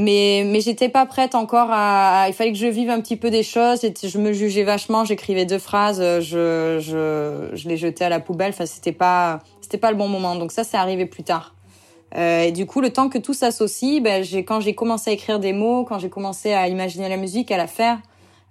mais 0.01 0.43
mais 0.45 0.61
j'étais 0.61 0.89
pas 0.89 1.05
prête 1.05 1.35
encore 1.35 1.69
à, 1.71 2.25
il 2.27 2.33
fallait 2.33 2.51
que 2.51 2.57
je 2.57 2.67
vive 2.67 2.89
un 2.89 2.99
petit 3.01 3.15
peu 3.15 3.29
des 3.29 3.43
choses. 3.43 3.83
Et 3.83 3.93
je 4.03 4.17
me 4.17 4.33
jugeais 4.33 4.63
vachement 4.63 5.05
j'écrivais 5.05 5.45
deux 5.45 5.59
phrases 5.59 5.99
je 5.99 6.79
je 6.79 7.49
je 7.53 7.69
les 7.69 7.77
jetais 7.77 8.05
à 8.05 8.09
la 8.09 8.19
poubelle. 8.19 8.49
Enfin 8.49 8.65
c'était 8.65 8.91
pas 8.91 9.39
c'était 9.61 9.77
pas 9.77 9.91
le 9.91 9.97
bon 9.97 10.07
moment. 10.07 10.35
Donc 10.35 10.51
ça 10.51 10.63
c'est 10.63 10.77
arrivé 10.77 11.05
plus 11.05 11.23
tard. 11.23 11.55
Euh, 12.17 12.41
et 12.41 12.51
du 12.51 12.65
coup 12.65 12.81
le 12.81 12.91
temps 12.91 13.09
que 13.09 13.17
tout 13.17 13.33
s'associe 13.33 14.01
ben 14.01 14.23
j'ai 14.23 14.43
quand 14.43 14.59
j'ai 14.59 14.75
commencé 14.75 15.11
à 15.11 15.13
écrire 15.13 15.39
des 15.39 15.53
mots 15.53 15.85
quand 15.85 15.97
j'ai 15.97 16.09
commencé 16.09 16.51
à 16.51 16.67
imaginer 16.67 17.07
la 17.07 17.15
musique 17.15 17.51
à 17.51 17.57
la 17.57 17.67
faire 17.67 17.99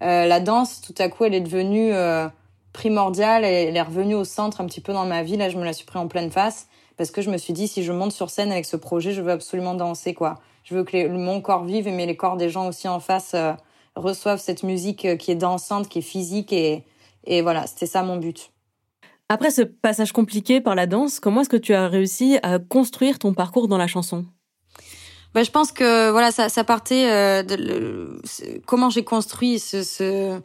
euh, 0.02 0.26
la 0.26 0.40
danse 0.40 0.80
tout 0.80 0.94
à 0.96 1.10
coup 1.10 1.24
elle 1.26 1.34
est 1.34 1.42
devenue 1.42 1.92
euh, 1.92 2.26
primordiale. 2.72 3.44
Elle 3.44 3.76
est 3.76 3.82
revenue 3.82 4.14
au 4.14 4.24
centre 4.24 4.60
un 4.60 4.66
petit 4.66 4.80
peu 4.80 4.92
dans 4.92 5.04
ma 5.04 5.22
vie. 5.22 5.36
Là 5.36 5.48
je 5.48 5.58
me 5.58 5.64
la 5.64 5.72
suis 5.72 5.84
pris 5.84 5.98
en 5.98 6.06
pleine 6.06 6.30
face 6.30 6.68
parce 6.96 7.10
que 7.10 7.22
je 7.22 7.30
me 7.30 7.38
suis 7.38 7.52
dit 7.52 7.66
si 7.66 7.82
je 7.82 7.92
monte 7.92 8.12
sur 8.12 8.30
scène 8.30 8.52
avec 8.52 8.66
ce 8.66 8.76
projet 8.76 9.12
je 9.12 9.20
veux 9.20 9.32
absolument 9.32 9.74
danser 9.74 10.14
quoi 10.14 10.38
je 10.64 10.74
veux 10.74 10.84
que 10.84 11.08
mon 11.08 11.40
corps 11.40 11.64
vive, 11.64 11.88
mais 11.88 12.06
les 12.06 12.16
corps 12.16 12.36
des 12.36 12.50
gens 12.50 12.68
aussi 12.68 12.88
en 12.88 13.00
face 13.00 13.32
euh, 13.34 13.52
reçoivent 13.96 14.40
cette 14.40 14.62
musique 14.62 15.04
euh, 15.04 15.16
qui 15.16 15.30
est 15.30 15.36
dansante, 15.36 15.88
qui 15.88 15.98
est 15.98 16.02
physique. 16.02 16.52
Et, 16.52 16.84
et 17.24 17.42
voilà, 17.42 17.66
c'était 17.66 17.86
ça 17.86 18.02
mon 18.02 18.16
but. 18.16 18.50
Après 19.28 19.50
ce 19.50 19.62
passage 19.62 20.12
compliqué 20.12 20.60
par 20.60 20.74
la 20.74 20.86
danse, 20.86 21.20
comment 21.20 21.42
est-ce 21.42 21.48
que 21.48 21.56
tu 21.56 21.72
as 21.72 21.88
réussi 21.88 22.38
à 22.42 22.58
construire 22.58 23.18
ton 23.18 23.32
parcours 23.32 23.68
dans 23.68 23.78
la 23.78 23.86
chanson? 23.86 24.26
Bah, 25.34 25.44
je 25.44 25.50
pense 25.52 25.70
que 25.70 26.10
voilà, 26.10 26.32
ça, 26.32 26.48
ça 26.48 26.64
partait 26.64 27.08
euh, 27.08 27.42
de 27.44 27.54
le, 27.54 28.22
comment 28.66 28.90
j'ai 28.90 29.04
construit 29.04 29.60
ce, 29.60 29.84
ce 29.84 30.40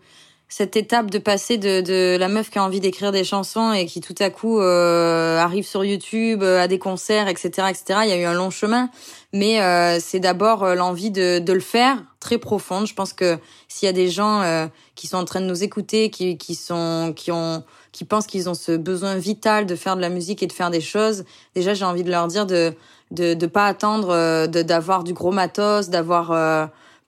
cette 0.58 0.78
étape 0.78 1.12
de 1.12 1.18
passer 1.18 1.58
de, 1.58 1.82
de 1.82 2.16
la 2.18 2.30
meuf 2.30 2.50
qui 2.50 2.60
a 2.60 2.64
envie 2.64 2.80
d'écrire 2.80 3.12
des 3.12 3.26
chansons 3.26 3.74
et 3.74 3.86
qui 3.86 4.00
tout 4.00 4.16
à 4.20 4.30
coup 4.30 4.62
euh, 4.62 5.38
arrive 5.38 5.66
sur 5.66 5.84
YouTube, 5.84 6.44
euh, 6.44 6.62
à 6.62 6.70
des 6.70 6.80
concerts, 6.80 7.28
etc., 7.28 7.68
etc. 7.70 8.00
Il 8.04 8.10
y 8.10 8.14
a 8.14 8.18
eu 8.18 8.24
un 8.24 8.34
long 8.34 8.52
chemin, 8.52 8.90
mais 9.34 9.62
euh, 9.62 10.00
c'est 10.00 10.22
d'abord 10.22 10.64
euh, 10.64 10.74
l'envie 10.76 11.12
de, 11.12 11.40
de 11.40 11.52
le 11.52 11.60
faire, 11.60 12.02
très 12.22 12.38
profonde. 12.38 12.88
Je 12.88 12.94
pense 12.94 13.12
que 13.12 13.38
s'il 13.68 13.88
y 13.88 13.90
a 13.90 13.92
des 13.92 14.08
gens 14.08 14.44
euh, 14.44 14.68
qui 14.96 15.08
sont 15.08 15.18
en 15.18 15.26
train 15.26 15.42
de 15.42 15.46
nous 15.46 15.62
écouter, 15.62 16.10
qui, 16.10 16.38
qui 16.38 16.56
sont, 16.56 17.12
qui 17.14 17.34
ont, 17.34 17.66
qui 17.92 18.06
pensent 18.06 18.26
qu'ils 18.26 18.48
ont 18.48 18.54
ce 18.54 18.78
besoin 18.78 19.16
vital 19.16 19.66
de 19.66 19.76
faire 19.76 19.98
de 19.98 20.02
la 20.02 20.10
musique 20.10 20.42
et 20.42 20.48
de 20.48 20.54
faire 20.54 20.72
des 20.72 20.80
choses, 20.80 21.26
déjà 21.54 21.74
j'ai 21.74 21.84
envie 21.84 22.06
de 22.06 22.12
leur 22.12 22.28
dire 22.28 22.46
de 22.46 22.74
de 23.12 23.34
de 23.34 23.46
pas 23.46 23.68
attendre 23.68 24.48
d'avoir 24.48 25.04
du 25.04 25.12
gros 25.12 25.32
matos, 25.32 25.90
d'avoir 25.90 26.32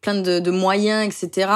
plein 0.01 0.15
de, 0.15 0.39
de 0.39 0.51
moyens, 0.51 1.05
etc. 1.05 1.51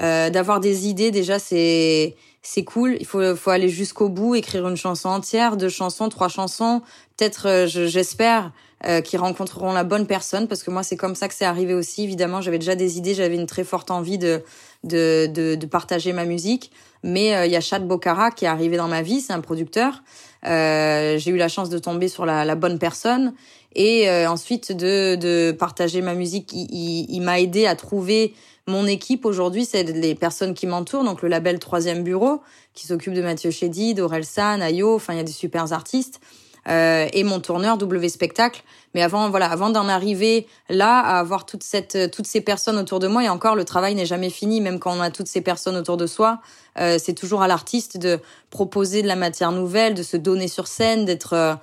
Euh, 0.00 0.30
d'avoir 0.30 0.60
des 0.60 0.88
idées, 0.88 1.10
déjà, 1.10 1.38
c'est 1.38 2.16
c'est 2.42 2.64
cool. 2.64 2.96
Il 3.00 3.06
faut 3.06 3.34
faut 3.36 3.50
aller 3.50 3.68
jusqu'au 3.68 4.08
bout, 4.08 4.34
écrire 4.34 4.66
une 4.68 4.76
chanson 4.76 5.08
entière, 5.08 5.56
deux 5.56 5.68
chansons, 5.68 6.08
trois 6.08 6.28
chansons. 6.28 6.82
Peut-être, 7.16 7.48
euh, 7.48 7.66
j'espère, 7.66 8.52
euh, 8.86 9.00
qu'ils 9.00 9.18
rencontreront 9.18 9.72
la 9.72 9.84
bonne 9.84 10.06
personne, 10.06 10.46
parce 10.46 10.62
que 10.62 10.70
moi, 10.70 10.82
c'est 10.82 10.96
comme 10.96 11.16
ça 11.16 11.28
que 11.28 11.34
c'est 11.34 11.44
arrivé 11.44 11.74
aussi. 11.74 12.04
Évidemment, 12.04 12.40
j'avais 12.40 12.58
déjà 12.58 12.76
des 12.76 12.96
idées, 12.96 13.14
j'avais 13.14 13.34
une 13.34 13.46
très 13.46 13.64
forte 13.64 13.90
envie 13.90 14.18
de 14.18 14.42
de 14.84 15.26
de, 15.26 15.56
de 15.56 15.66
partager 15.66 16.12
ma 16.12 16.24
musique. 16.24 16.70
Mais 17.02 17.34
euh, 17.34 17.46
il 17.46 17.52
y 17.52 17.56
a 17.56 17.60
Chad 17.60 17.86
Bocara 17.86 18.30
qui 18.30 18.44
est 18.44 18.48
arrivé 18.48 18.76
dans 18.76 18.88
ma 18.88 19.02
vie, 19.02 19.20
c'est 19.20 19.32
un 19.32 19.40
producteur. 19.40 20.02
Euh, 20.46 21.18
j'ai 21.18 21.30
eu 21.30 21.36
la 21.36 21.48
chance 21.48 21.68
de 21.68 21.78
tomber 21.78 22.08
sur 22.08 22.26
la, 22.26 22.44
la 22.44 22.54
bonne 22.54 22.78
personne. 22.78 23.34
Et 23.74 24.08
euh, 24.08 24.30
ensuite 24.30 24.72
de, 24.72 25.14
de 25.16 25.52
partager 25.52 26.00
ma 26.00 26.14
musique. 26.14 26.52
Il, 26.52 26.66
il, 26.70 27.06
il 27.10 27.20
m'a 27.20 27.40
aidé 27.40 27.66
à 27.66 27.76
trouver 27.76 28.34
mon 28.66 28.86
équipe. 28.86 29.24
Aujourd'hui, 29.24 29.64
c'est 29.64 29.82
les 29.82 30.14
personnes 30.14 30.54
qui 30.54 30.66
m'entourent, 30.66 31.04
donc 31.04 31.22
le 31.22 31.28
label 31.28 31.58
Troisième 31.58 32.02
Bureau, 32.02 32.40
qui 32.74 32.86
s'occupe 32.86 33.14
de 33.14 33.22
Mathieu 33.22 33.50
Chédid, 33.50 33.96
d'Orelsan, 33.96 34.60
Ayo, 34.60 34.94
enfin 34.94 35.14
il 35.14 35.16
y 35.16 35.20
a 35.20 35.24
des 35.24 35.32
super 35.32 35.72
artistes, 35.72 36.20
et 36.68 37.24
mon 37.24 37.40
tourneur 37.40 37.78
W 37.78 38.08
Spectacle. 38.08 38.62
Mais 38.94 39.02
avant, 39.02 39.28
voilà, 39.30 39.50
avant 39.50 39.70
d'en 39.70 39.88
arriver 39.88 40.46
là, 40.68 41.00
à 41.00 41.18
avoir 41.18 41.46
toute 41.46 41.62
cette, 41.62 42.10
toutes 42.10 42.26
ces 42.26 42.40
personnes 42.40 42.78
autour 42.78 42.98
de 42.98 43.06
moi, 43.06 43.24
et 43.24 43.28
encore 43.28 43.54
le 43.54 43.64
travail 43.64 43.94
n'est 43.94 44.06
jamais 44.06 44.30
fini, 44.30 44.60
même 44.60 44.78
quand 44.78 44.96
on 44.96 45.00
a 45.00 45.10
toutes 45.10 45.28
ces 45.28 45.40
personnes 45.40 45.76
autour 45.76 45.96
de 45.96 46.06
soi, 46.06 46.40
euh, 46.80 46.98
c'est 46.98 47.14
toujours 47.14 47.42
à 47.42 47.48
l'artiste 47.48 47.98
de 47.98 48.20
proposer 48.50 49.02
de 49.02 49.06
la 49.06 49.16
matière 49.16 49.52
nouvelle, 49.52 49.94
de 49.94 50.02
se 50.02 50.16
donner 50.16 50.48
sur 50.48 50.66
scène, 50.66 51.04
d'être, 51.04 51.34
euh, 51.34 51.54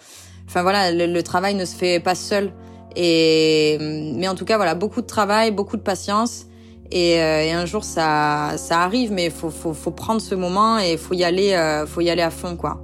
enfin 0.48 0.62
voilà, 0.62 0.92
le, 0.92 1.24
travail 1.24 1.56
ne 1.56 1.66
se 1.66 1.76
fait 1.76 2.00
pas 2.00 2.16
seul. 2.16 2.52
Et 2.96 3.78
mais 3.80 4.28
en 4.28 4.36
tout 4.36 4.46
cas, 4.46 4.58
voilà, 4.58 4.76
beaucoup 4.76 5.02
de 5.02 5.08
travail, 5.08 5.52
beaucoup 5.52 5.78
de 5.78 5.82
patience. 5.82 6.46
Et, 6.92 7.20
euh, 7.22 7.44
et, 7.44 7.52
un 7.52 7.66
jour, 7.66 7.84
ça, 7.84 8.54
ça 8.58 8.82
arrive, 8.82 9.12
mais 9.12 9.30
faut, 9.32 9.50
faut, 9.50 9.74
faut, 9.74 9.92
prendre 9.92 10.22
ce 10.22 10.36
moment 10.36 10.78
et 10.78 10.98
faut 10.98 11.16
y 11.16 11.24
euh, 11.24 11.88
faut 11.88 12.02
y 12.02 12.10
aller 12.10 12.22
à 12.22 12.30
fond, 12.30 12.56
quoi. 12.56 12.80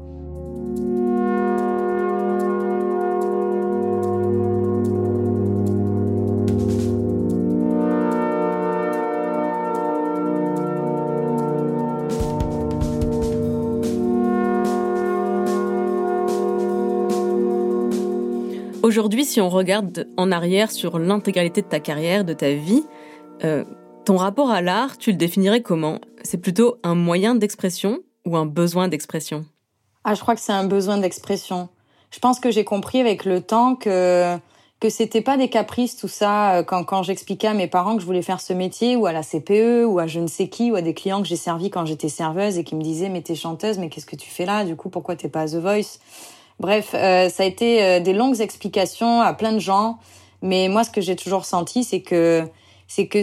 Aujourd'hui, 18.92 19.24
si 19.24 19.40
on 19.40 19.48
regarde 19.48 20.10
en 20.18 20.34
arrière 20.34 20.70
sur 20.70 21.00
l'intégralité 21.00 21.62
de 21.62 21.68
ta 21.68 21.80
carrière, 21.80 22.26
de 22.26 22.34
ta 22.34 22.52
vie, 22.52 22.84
euh, 23.46 23.64
ton 24.04 24.18
rapport 24.18 24.52
à 24.52 24.62
l'art, 24.62 24.98
tu 24.98 25.12
le 25.12 25.16
définirais 25.16 25.62
comment? 25.62 26.02
C'est 26.24 26.40
plutôt 26.40 26.76
un 26.84 26.94
moyen 26.94 27.34
d'expression 27.34 28.00
ou 28.26 28.36
un 28.36 28.46
besoin 28.46 28.90
d'expression? 28.90 29.46
Ah, 30.04 30.14
je 30.14 30.20
crois 30.20 30.36
que 30.36 30.42
c'est 30.42 30.52
un 30.52 30.66
besoin 30.66 30.98
d'expression. 30.98 31.70
Je 32.10 32.20
pense 32.20 32.42
que 32.42 32.52
j'ai 32.52 32.66
compris 32.66 33.00
avec 33.00 33.24
le 33.24 33.40
temps 33.40 33.76
que 33.76 34.36
que 34.82 34.90
c'était 34.90 35.22
pas 35.22 35.38
des 35.38 35.48
caprices 35.48 35.96
tout 35.96 36.10
ça 36.10 36.56
euh, 36.56 36.64
quand 36.64 36.84
quand 36.84 37.02
j'expliquais 37.02 37.48
à 37.48 37.54
mes 37.54 37.68
parents 37.68 37.96
que 37.96 38.02
je 38.02 38.06
voulais 38.06 38.24
faire 38.24 38.42
ce 38.42 38.52
métier 38.52 38.98
ou 38.98 39.06
à 39.06 39.14
la 39.14 39.22
CPE 39.22 39.86
ou 39.86 40.00
à 40.00 40.08
je 40.08 40.20
ne 40.20 40.28
sais 40.28 40.50
qui 40.50 40.70
ou 40.70 40.76
à 40.76 40.82
des 40.82 40.94
clients 40.94 41.22
que 41.22 41.30
j'ai 41.30 41.38
servis 41.38 41.70
quand 41.70 41.86
j'étais 41.86 42.10
serveuse 42.10 42.58
et 42.58 42.66
qui 42.66 42.76
me 42.76 42.82
disaient 42.82 43.08
mais 43.08 43.22
t'es 43.22 43.36
chanteuse 43.36 43.78
mais 43.78 43.88
qu'est-ce 43.88 44.08
que 44.08 44.18
tu 44.18 44.30
fais 44.30 44.44
là? 44.44 44.66
Du 44.66 44.76
coup 44.76 44.90
pourquoi 44.90 45.16
t'es 45.16 45.30
pas 45.30 45.44
à 45.44 45.48
The 45.48 45.62
Voice? 45.62 46.00
Bref, 46.62 46.92
euh, 46.94 47.28
ça 47.30 47.42
a 47.42 47.46
été 47.48 47.84
euh, 47.84 48.00
des 48.00 48.14
longues 48.14 48.40
explications 48.40 49.20
à 49.20 49.34
plein 49.34 49.52
de 49.52 49.58
gens. 49.58 49.98
Mais 50.44 50.68
moi 50.68 50.84
ce 50.84 50.92
que 50.92 51.02
j'ai 51.02 51.16
toujours 51.16 51.44
senti 51.44 51.84
c'est 51.84 52.02
que 52.02 52.48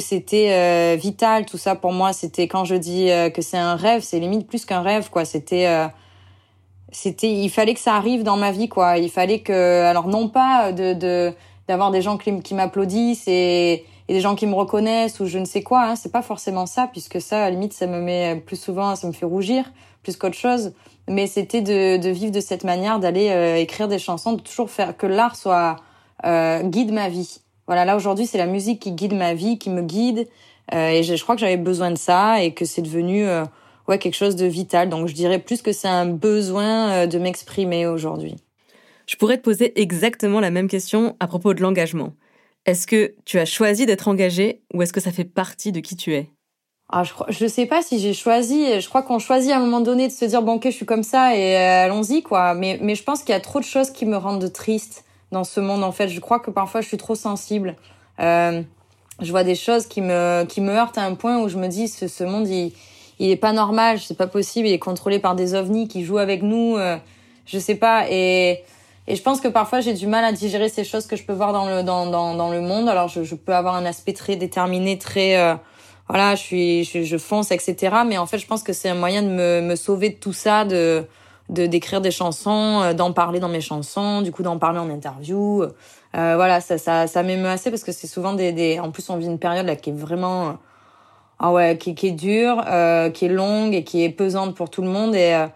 c'était 0.00 0.50
euh, 0.50 0.96
vital 0.96 1.46
tout 1.46 1.56
ça 1.56 1.76
pour 1.76 1.92
moi. 1.92 2.12
C'était 2.12 2.48
quand 2.48 2.64
je 2.64 2.74
dis 2.74 3.10
que 3.32 3.40
c'est 3.40 3.56
un 3.56 3.76
rêve 3.76 4.02
c'est 4.02 4.18
limite 4.18 4.48
plus 4.48 4.64
qu'un 4.64 4.82
rêve 4.82 5.08
quoi. 5.10 5.24
C'était 5.24 5.68
c'était 6.90 7.30
il 7.30 7.48
fallait 7.48 7.74
que 7.74 7.80
ça 7.80 7.94
arrive 7.94 8.24
dans 8.24 8.36
ma 8.36 8.50
vie 8.50 8.68
quoi. 8.68 8.98
Il 8.98 9.10
fallait 9.10 9.40
que 9.40 9.84
alors 9.84 10.08
non 10.08 10.28
pas 10.28 10.72
de 10.72 11.32
d'avoir 11.68 11.92
des 11.92 12.02
gens 12.02 12.18
qui, 12.18 12.40
qui 12.40 12.54
m'applaudissent 12.54 13.28
et, 13.28 13.84
et 14.08 14.14
des 14.14 14.20
gens 14.20 14.34
qui 14.34 14.46
me 14.46 14.54
reconnaissent 14.54 15.20
ou 15.20 15.26
je 15.26 15.38
ne 15.38 15.44
sais 15.44 15.62
quoi 15.62 15.82
hein, 15.82 15.96
c'est 15.96 16.10
pas 16.10 16.22
forcément 16.22 16.66
ça 16.66 16.88
puisque 16.90 17.20
ça 17.20 17.44
à 17.44 17.44
la 17.44 17.50
limite 17.50 17.72
ça 17.72 17.86
me 17.86 18.00
met 18.00 18.42
plus 18.46 18.60
souvent 18.60 18.96
ça 18.96 19.06
me 19.06 19.12
fait 19.12 19.26
rougir 19.26 19.70
plus 20.02 20.16
qu'autre 20.16 20.36
chose 20.36 20.72
mais 21.08 21.26
c'était 21.26 21.62
de, 21.62 21.96
de 21.96 22.08
vivre 22.08 22.32
de 22.32 22.40
cette 22.40 22.64
manière 22.64 22.98
d'aller 22.98 23.60
écrire 23.60 23.88
des 23.88 23.98
chansons 23.98 24.32
de 24.32 24.40
toujours 24.40 24.70
faire 24.70 24.96
que 24.96 25.06
l'art 25.06 25.36
soit 25.36 25.76
guide 26.22 26.92
ma 26.92 27.08
vie 27.08 27.40
voilà, 27.68 27.84
là 27.84 27.96
aujourd'hui, 27.96 28.26
c'est 28.26 28.38
la 28.38 28.46
musique 28.46 28.80
qui 28.80 28.92
guide 28.92 29.12
ma 29.12 29.34
vie, 29.34 29.58
qui 29.58 29.68
me 29.68 29.82
guide. 29.82 30.26
Euh, 30.72 30.88
et 30.88 31.02
je, 31.02 31.14
je, 31.14 31.22
crois 31.22 31.34
que 31.34 31.40
j'avais 31.42 31.58
besoin 31.58 31.90
de 31.90 31.98
ça 31.98 32.42
et 32.42 32.54
que 32.54 32.64
c'est 32.64 32.80
devenu 32.80 33.26
euh, 33.26 33.44
ouais 33.86 33.98
quelque 33.98 34.14
chose 34.14 34.36
de 34.36 34.46
vital. 34.46 34.88
Donc 34.88 35.06
je 35.06 35.12
dirais 35.12 35.38
plus 35.38 35.60
que 35.60 35.72
c'est 35.72 35.88
un 35.88 36.06
besoin 36.06 36.90
euh, 36.90 37.06
de 37.06 37.18
m'exprimer 37.18 37.86
aujourd'hui. 37.86 38.36
Je 39.06 39.16
pourrais 39.16 39.36
te 39.36 39.42
poser 39.42 39.78
exactement 39.80 40.40
la 40.40 40.50
même 40.50 40.66
question 40.66 41.14
à 41.20 41.26
propos 41.26 41.52
de 41.52 41.60
l'engagement. 41.60 42.14
Est-ce 42.64 42.86
que 42.86 43.14
tu 43.26 43.38
as 43.38 43.44
choisi 43.44 43.84
d'être 43.84 44.08
engagé 44.08 44.62
ou 44.72 44.80
est-ce 44.80 44.94
que 44.94 45.00
ça 45.00 45.12
fait 45.12 45.24
partie 45.24 45.70
de 45.70 45.80
qui 45.80 45.94
tu 45.94 46.14
es? 46.14 46.30
Ah, 46.90 47.04
je, 47.04 47.12
je 47.28 47.46
sais 47.46 47.66
pas 47.66 47.82
si 47.82 47.98
j'ai 47.98 48.14
choisi. 48.14 48.80
Je 48.80 48.88
crois 48.88 49.02
qu'on 49.02 49.18
choisit 49.18 49.52
à 49.52 49.56
un 49.56 49.60
moment 49.60 49.80
donné 49.80 50.08
de 50.08 50.12
se 50.12 50.24
dire 50.24 50.42
bon 50.42 50.54
ok 50.54 50.64
je 50.64 50.70
suis 50.70 50.86
comme 50.86 51.02
ça 51.02 51.36
et 51.36 51.56
euh, 51.56 51.84
allons-y 51.84 52.22
quoi. 52.22 52.54
Mais 52.54 52.94
je 52.94 53.02
pense 53.02 53.20
qu'il 53.22 53.30
y 53.30 53.36
a 53.36 53.40
trop 53.40 53.60
de 53.60 53.64
choses 53.64 53.90
qui 53.90 54.06
me 54.06 54.16
rendent 54.16 54.50
triste 54.52 55.04
dans 55.30 55.44
ce 55.44 55.60
monde. 55.60 55.84
En 55.84 55.92
fait, 55.92 56.08
je 56.08 56.18
crois 56.20 56.40
que 56.40 56.50
parfois 56.50 56.80
je 56.80 56.88
suis 56.88 56.96
trop 56.96 57.14
sensible. 57.14 57.76
Euh, 58.20 58.62
je 59.20 59.30
vois 59.30 59.44
des 59.44 59.54
choses 59.54 59.86
qui 59.86 60.00
me 60.00 60.44
qui 60.44 60.62
me 60.62 60.72
heurtent 60.72 60.96
à 60.96 61.02
un 61.02 61.14
point 61.14 61.38
où 61.42 61.48
je 61.48 61.58
me 61.58 61.68
dis 61.68 61.88
ce, 61.88 62.24
monde 62.24 62.48
il 62.48 62.72
il 63.18 63.30
est 63.30 63.36
pas 63.36 63.52
normal, 63.52 63.98
c'est 63.98 64.16
pas 64.16 64.28
possible, 64.28 64.68
il 64.68 64.72
est 64.72 64.78
contrôlé 64.78 65.18
par 65.18 65.34
des 65.34 65.54
ovnis 65.54 65.88
qui 65.88 66.04
jouent 66.04 66.18
avec 66.18 66.42
nous, 66.42 66.76
euh, 66.76 66.96
je 67.46 67.58
sais 67.58 67.74
pas 67.74 68.08
et 68.08 68.62
je 69.08 69.20
pense 69.20 69.40
que 69.40 69.48
parfois 69.48 69.80
j'ai 69.80 69.92
du 69.92 70.06
mal 70.06 70.24
à 70.24 70.32
digérer 70.32 70.68
ces 70.68 70.84
choses 70.84 71.06
que 71.06 71.16
je 71.16 71.24
peux 71.24 71.32
voir 71.32 71.52
dans 71.52 71.66
le 71.66 71.82
dans 71.82 72.06
dans, 72.06 72.34
dans 72.34 72.50
le 72.50 72.60
monde. 72.62 72.88
Alors 72.88 73.08
je, 73.08 73.24
je 73.24 73.34
peux 73.34 73.54
avoir 73.54 73.74
un 73.74 73.84
aspect 73.84 74.14
très 74.14 74.36
déterminé, 74.36 74.98
très 74.98 75.36
euh, 75.36 75.54
voilà, 76.08 76.34
je 76.34 76.42
suis 76.42 76.84
je, 76.84 77.02
je 77.02 77.16
fonce 77.18 77.50
etc. 77.50 77.96
Mais 78.06 78.18
en 78.18 78.26
fait 78.26 78.38
je 78.38 78.46
pense 78.46 78.62
que 78.62 78.72
c'est 78.72 78.88
un 78.88 78.94
moyen 78.94 79.22
de 79.22 79.28
me 79.28 79.60
me 79.60 79.76
sauver 79.76 80.10
de 80.10 80.16
tout 80.16 80.32
ça, 80.32 80.64
de 80.64 81.04
de 81.48 81.66
d'écrire 81.66 82.00
des 82.00 82.10
chansons, 82.10 82.80
euh, 82.82 82.92
d'en 82.94 83.12
parler 83.12 83.40
dans 83.40 83.48
mes 83.48 83.60
chansons, 83.60 84.22
du 84.22 84.32
coup 84.32 84.42
d'en 84.42 84.58
parler 84.58 84.78
en 84.78 84.90
interview. 84.90 85.62
Euh, 85.62 86.36
voilà, 86.36 86.60
ça 86.60 86.78
ça 86.78 87.06
ça 87.06 87.22
m'émeut 87.22 87.48
assez 87.48 87.70
parce 87.70 87.84
que 87.84 87.92
c'est 87.92 88.06
souvent 88.06 88.32
des 88.34 88.52
des 88.52 88.80
en 88.80 88.90
plus 88.90 89.08
on 89.10 89.16
vit 89.16 89.26
une 89.26 89.38
période 89.38 89.66
là 89.66 89.76
qui 89.76 89.90
est 89.90 89.92
vraiment 89.92 90.58
ah 91.38 91.52
ouais, 91.52 91.78
qui 91.78 91.94
qui 91.94 92.08
est 92.08 92.12
dure, 92.12 92.64
euh, 92.68 93.10
qui 93.10 93.26
est 93.26 93.28
longue 93.28 93.74
et 93.74 93.84
qui 93.84 94.04
est 94.04 94.10
pesante 94.10 94.56
pour 94.56 94.70
tout 94.70 94.82
le 94.82 94.88
monde 94.88 95.14
et 95.14 95.34
euh, 95.34 95.46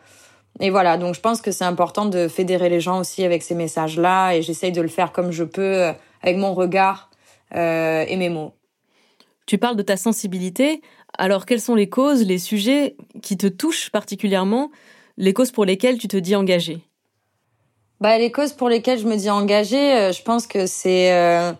et 0.60 0.70
voilà, 0.70 0.98
donc 0.98 1.14
je 1.14 1.20
pense 1.20 1.40
que 1.40 1.50
c'est 1.50 1.64
important 1.64 2.06
de 2.06 2.28
fédérer 2.28 2.68
les 2.68 2.80
gens 2.80 3.00
aussi 3.00 3.24
avec 3.24 3.42
ces 3.42 3.54
messages-là 3.54 4.34
et 4.34 4.42
j'essaye 4.42 4.72
de 4.72 4.82
le 4.82 4.88
faire 4.88 5.12
comme 5.12 5.30
je 5.30 5.44
peux 5.44 5.62
euh, 5.62 5.92
avec 6.22 6.36
mon 6.36 6.54
regard 6.54 7.10
euh, 7.54 8.04
et 8.06 8.16
mes 8.16 8.28
mots. 8.28 8.52
Tu 9.52 9.58
parles 9.58 9.76
de 9.76 9.82
ta 9.82 9.98
sensibilité. 9.98 10.80
Alors, 11.18 11.44
quelles 11.44 11.60
sont 11.60 11.74
les 11.74 11.90
causes, 11.90 12.24
les 12.24 12.38
sujets 12.38 12.96
qui 13.20 13.36
te 13.36 13.46
touchent 13.46 13.90
particulièrement 13.90 14.70
les 15.18 15.34
causes 15.34 15.50
pour 15.50 15.66
lesquelles 15.66 15.98
tu 15.98 16.08
te 16.08 16.16
dis 16.16 16.34
engagée? 16.34 16.78
Bah, 18.00 18.16
Les 18.16 18.32
causes 18.32 18.54
pour 18.54 18.70
lesquelles 18.70 18.98
je 18.98 19.06
me 19.06 19.14
dis 19.14 19.28
engagée, 19.28 19.92
euh, 19.94 20.12
je 20.12 20.22
pense 20.22 20.46
que 20.46 20.64
c'est 20.64 21.12
euh, 21.12 21.52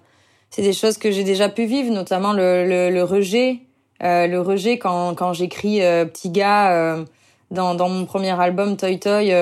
c'est 0.49 0.63
des 0.63 0.73
choses 0.73 0.97
que 0.97 1.11
j'ai 1.11 1.23
déjà 1.23 1.51
pu 1.51 1.67
vivre, 1.67 1.93
notamment 1.93 2.33
le, 2.33 2.65
le, 2.91 3.05
rejet. 3.05 3.59
Euh, 4.03 4.27
le 4.27 4.41
rejet 4.41 4.79
quand, 4.79 5.15
quand 5.15 5.35
j'écris 5.35 5.81
Petit 5.81 6.31
gars 6.31 6.97
dans, 7.51 7.75
dans 7.75 7.91
mon 7.91 8.07
premier 8.07 8.41
album 8.41 8.79
Toy 8.79 8.99
Toy, 9.01 9.35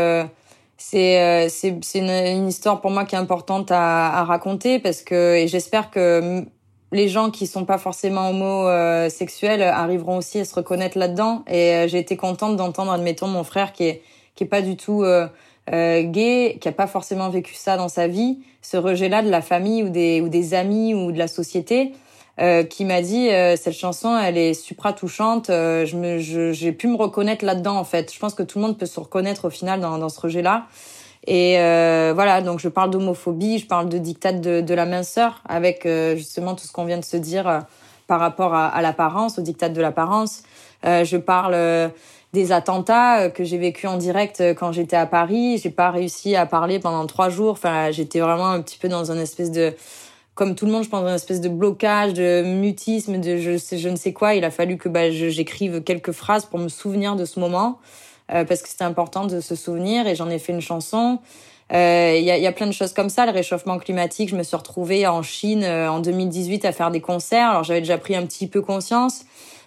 c'est 0.77 1.49
c'est 1.49 1.79
une, 1.95 2.11
une 2.11 2.49
histoire 2.49 2.81
pour 2.81 2.91
moi 2.91 3.05
qui 3.05 3.15
est 3.15 3.19
importante 3.19 3.71
à, 3.71 4.09
à 4.09 4.25
raconter 4.25 4.81
parce 4.81 5.03
que 5.03 5.37
et 5.37 5.47
j'espère 5.47 5.93
que 5.93 6.45
les 6.93 7.09
gens 7.09 7.31
qui 7.31 7.47
sont 7.47 7.65
pas 7.65 7.79
forcément 7.79 8.31
homosexuels 8.31 9.63
arriveront 9.63 10.17
aussi 10.19 10.41
à 10.41 10.45
se 10.45 10.55
reconnaître 10.55 10.99
là-dedans. 10.99 11.45
Et 11.49 11.75
euh, 11.75 11.89
j'ai 11.89 11.99
été 11.99 12.17
contente 12.17 12.57
d'entendre, 12.57 12.93
admettons, 12.93 13.29
mon 13.29 13.45
frère 13.45 13.73
qui 13.73 13.85
est 13.85 14.03
qui 14.35 14.45
est 14.45 14.49
pas 14.49 14.63
du 14.63 14.77
tout 14.77 15.03
euh, 15.03 15.27
euh, 15.73 16.03
gay, 16.03 16.57
qui 16.61 16.69
a 16.69 16.73
pas 16.73 16.87
forcément 16.87 17.29
vécu 17.29 17.55
ça 17.55 17.77
dans 17.77 17.89
sa 17.89 18.07
vie, 18.07 18.39
ce 18.63 18.77
rejet-là 18.77 19.23
de 19.23 19.29
la 19.29 19.43
famille 19.43 19.83
ou 19.83 19.89
des 19.91 20.21
ou 20.21 20.29
des 20.29 20.55
amis 20.55 20.95
ou 20.95 21.13
de 21.13 21.19
la 21.19 21.29
société. 21.29 21.93
euh, 22.41 22.63
qui 22.63 22.85
m'a 22.85 23.03
dit 23.03 23.29
euh, 23.29 23.57
cette 23.57 23.75
chanson 23.75 24.17
elle 24.17 24.39
est 24.39 24.55
supra 24.55 24.93
touchante 24.93 25.51
euh, 25.51 25.85
je 25.85 26.53
j'ai 26.53 26.73
pu 26.73 26.87
me 26.87 26.97
reconnaître 26.97 27.45
là-dedans 27.45 27.77
en 27.77 27.85
fait 27.85 28.15
je 28.15 28.19
pense 28.19 28.35
que 28.35 28.43
tout 28.43 28.59
le 28.59 28.65
monde 28.67 28.79
peut 28.79 28.87
se 28.87 28.99
reconnaître 28.99 29.47
au 29.47 29.51
final 29.51 29.81
dans, 29.81 29.99
dans 29.99 30.09
ce 30.09 30.21
rejet 30.21 30.43
et 31.27 31.57
voilà 32.15 32.41
donc 32.41 32.61
je 32.61 32.69
parle 32.69 32.91
d'homophobie 32.91 33.59
je 33.59 33.67
parle 33.67 33.89
de 33.89 33.99
dictat 33.99 34.33
de, 34.33 34.61
de 34.61 34.75
la 34.75 34.87
minceur 34.87 35.43
avec 35.49 35.87
justement 36.17 36.55
tout 36.55 36.67
ce 36.67 36.73
qu'on 36.73 36.85
vient 36.85 36.99
de 36.99 37.05
se 37.05 37.17
dire 37.17 37.65
par 38.07 38.21
rapport 38.21 38.55
à, 38.55 38.69
à 38.69 38.83
l'apparence 38.83 39.39
au 39.39 39.43
dictat 39.43 39.69
de 39.69 39.81
l'apparence. 39.81 40.43
Je 40.83 41.17
parle 41.17 41.91
des 42.33 42.53
attentats 42.53 43.29
que 43.29 43.45
j'ai 43.45 43.59
vécu 43.59 43.87
en 43.87 43.97
direct 43.97 44.43
quand 44.57 44.73
j'étais 44.73 44.97
à 44.97 45.07
Paris. 45.07 45.59
J'ai 45.59 45.71
pas 45.71 45.91
réussi 45.91 46.37
à 46.37 46.47
parler 46.47 46.79
pendant 46.79 47.07
trois 47.07 47.29
jours. 47.29 47.53
Enfin 47.53 47.91
j'étais 47.91 48.21
vraiment 48.21 48.49
un 48.49 48.63
petit 48.63 48.79
peu 48.79 48.89
dans 48.89 49.11
une 49.13 49.21
espèce 49.21 49.51
de 49.51 49.75
comme 50.41 50.55
tout 50.55 50.65
le 50.65 50.73
monde, 50.73 50.85
je 50.85 50.89
pense, 50.89 51.03
une 51.03 51.15
espèce 51.15 51.43
de 51.43 51.51
blocage, 51.51 52.15
de 52.15 52.43
mutisme, 52.43 53.21
de 53.21 53.37
je, 53.37 53.59
sais, 53.59 53.77
je 53.77 53.91
ne 53.91 53.97
sais 53.97 54.15
quoi. 54.15 54.35
Il 54.35 54.43
a 54.45 54.51
fallu 54.51 54.79
que 54.79 54.89
bah, 54.89 55.11
j'écrive 55.11 55.83
quelques 55.83 56.13
phrases 56.13 56.47
pour 56.47 56.59
me 56.59 56.69
souvenir 56.69 57.15
de 57.15 57.27
ce 57.27 57.39
moment, 57.39 57.79
euh, 58.33 58.45
parce 58.45 58.63
que 58.63 58.69
c'était 58.69 58.85
important 58.85 59.27
de 59.27 59.41
se 59.41 59.55
souvenir, 59.55 60.07
et 60.07 60.15
j'en 60.15 60.29
ai 60.29 60.39
fait 60.39 60.53
une 60.53 60.61
chanson. 60.61 61.19
Euh, 61.73 62.17
il 62.19 62.25
y, 62.25 62.31
a, 62.31 62.39
y, 62.39 62.47
a, 62.47 62.53
plein 62.53 62.67
de 62.67 62.73
choses 62.73 62.93
comme 62.93 63.09
ça. 63.11 63.27
Le 63.27 63.33
réchauffement 63.33 63.79
climatique, 63.79 64.29
je 64.29 64.37
me 64.37 64.43
suis 64.43 64.57
retrouvée 64.57 65.07
en 65.07 65.23
Chine 65.23 65.63
euh, 65.63 65.89
en 65.89 66.01
2018 66.01 66.65
à 66.65 66.73
faire 66.73 66.91
des 66.91 67.01
concerts. 67.01 67.51
Alors 67.51 67.65
j'avais 67.65 67.81
déjà 67.81 67.99
pris 67.99 68.17
un 68.17 68.27
petit 68.27 68.49
peu 68.49 68.61
conscience, 68.61 69.25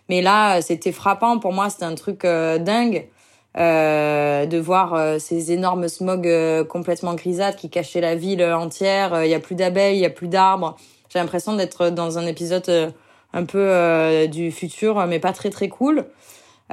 mais 0.10 0.22
là, 0.22 0.62
c'était 0.62 0.91
frappant. 0.91 1.39
Pour 1.39 1.53
moi, 1.53 1.70
c'était 1.70 1.86
un 1.86 1.96
truc 1.96 2.24
dingue. 2.24 3.08
Euh, 3.55 4.48
de 4.48 4.58
voir 4.58 4.96
euh, 4.96 5.20
ces 5.20 5.51
énormes 5.51 5.88
smogs 5.88 6.27
euh, 6.27 6.63
complètement 6.63 7.13
grisâtres 7.13 7.58
qui 7.58 7.70
cachaient 7.70 8.01
la 8.01 8.15
ville 8.15 8.43
entière. 8.43 9.24
Il 9.24 9.29
y 9.29 9.36
a 9.36 9.39
plus 9.39 9.53
d'abeilles, 9.53 9.98
il 9.98 10.01
y 10.01 10.08
a 10.08 10.10
plus 10.10 10.27
d'arbres. 10.27 10.75
J'ai 11.10 11.20
l'impression 11.20 11.55
d'être 11.55 11.89
dans 11.89 12.17
un 12.17 12.25
épisode 12.25 12.93
un 13.34 13.46
peu 13.46 14.27
du 14.27 14.51
futur, 14.51 15.05
mais 15.05 15.20
pas 15.20 15.34
très 15.34 15.51
très 15.51 15.70
cool. 15.70 16.05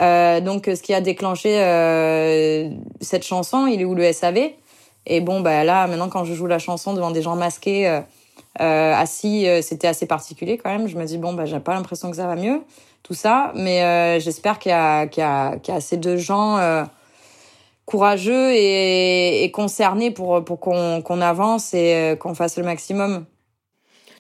Donc, 0.00 0.64
ce 0.66 0.83
qui 0.83 0.95
a 0.95 1.00
déclenché 1.00 1.50
cette 3.00 3.25
chanson, 3.25 3.66
il 3.66 3.80
est 3.80 3.85
où 3.85 3.95
le 3.95 4.11
SAV 4.12 4.52
Et 5.07 5.21
bon, 5.21 5.40
bah 5.40 5.62
là, 5.64 5.87
maintenant, 5.87 6.09
quand 6.09 6.25
je 6.25 6.35
joue 6.35 6.47
la 6.47 6.59
chanson 6.59 6.95
devant 6.95 7.11
des 7.11 7.23
gens 7.23 7.37
masqués, 7.37 8.00
assis, 8.59 9.47
c'était 9.62 9.88
assez 9.88 10.07
particulier 10.07 10.59
quand 10.59 10.71
même. 10.71 10.88
Je 10.88 10.97
me 10.97 11.04
dis 11.04 11.19
bon, 11.19 11.35
bah 11.35 11.45
j'ai 11.45 11.61
pas 11.61 11.75
l'impression 11.75 12.11
que 12.11 12.16
ça 12.16 12.26
va 12.26 12.37
mieux 12.37 12.62
tout 13.02 13.14
ça. 13.14 13.52
Mais 13.54 13.83
euh, 13.83 14.21
j'espère 14.21 14.59
qu'il 14.59 14.71
y, 14.71 14.75
a, 14.75 15.04
y, 15.04 15.21
a, 15.21 15.57
y 15.57 15.71
a 15.71 15.75
assez 15.75 15.97
de 15.97 16.16
gens 16.16 16.59
euh, 16.59 16.85
courageux 17.85 18.52
et, 18.52 19.45
et, 19.45 19.50
concernés 19.50 20.11
pour, 20.11 20.45
pour 20.45 20.61
qu'on, 20.61 21.02
qu'on 21.02 21.21
avance 21.21 21.75
et 21.75 21.95
euh, 21.95 22.16
qu'on 22.16 22.35
fasse 22.35 22.57
le 22.57 22.64
maximum. 22.64 23.26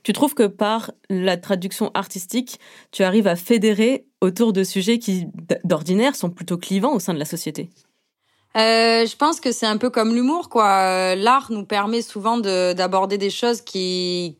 Tu 0.02 0.12
trouves 0.12 0.34
que 0.34 0.46
par 0.46 0.92
la 1.10 1.36
traduction 1.36 1.90
artistique, 1.94 2.58
tu 2.90 3.04
arrives 3.04 3.26
à 3.26 3.36
fédérer 3.36 4.06
autour 4.20 4.52
de 4.52 4.64
sujets 4.64 4.98
qui, 4.98 5.26
d'ordinaire, 5.64 6.14
sont 6.14 6.30
plutôt 6.30 6.58
clivants 6.58 6.94
au 6.94 6.98
sein 6.98 7.14
de 7.14 7.18
la 7.18 7.24
société 7.24 7.70
euh, 8.56 9.06
je 9.06 9.16
pense 9.16 9.38
que 9.38 9.52
c'est 9.52 9.66
un 9.66 9.76
peu 9.76 9.90
comme 9.90 10.12
l'humour, 10.12 10.48
quoi. 10.48 11.14
L'art 11.14 11.52
nous 11.52 11.64
permet 11.64 12.02
souvent 12.02 12.36
de, 12.36 12.72
d'aborder 12.72 13.16
des 13.16 13.30
choses 13.30 13.60
qui 13.60 14.38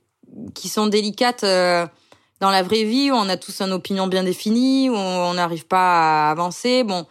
qui 0.54 0.68
sont 0.68 0.86
délicates 0.86 1.44
euh, 1.44 1.86
dans 2.40 2.50
la 2.50 2.62
vraie 2.62 2.84
vie 2.84 3.10
où 3.10 3.14
on 3.14 3.28
a 3.28 3.36
tous 3.36 3.60
une 3.60 3.72
opinion 3.72 4.06
bien 4.06 4.24
définie, 4.24 4.90
où 4.90 4.94
on 4.94 5.34
n'arrive 5.34 5.66
pas 5.66 6.28
à 6.28 6.30
avancer. 6.30 6.84
Bon, 6.84 7.06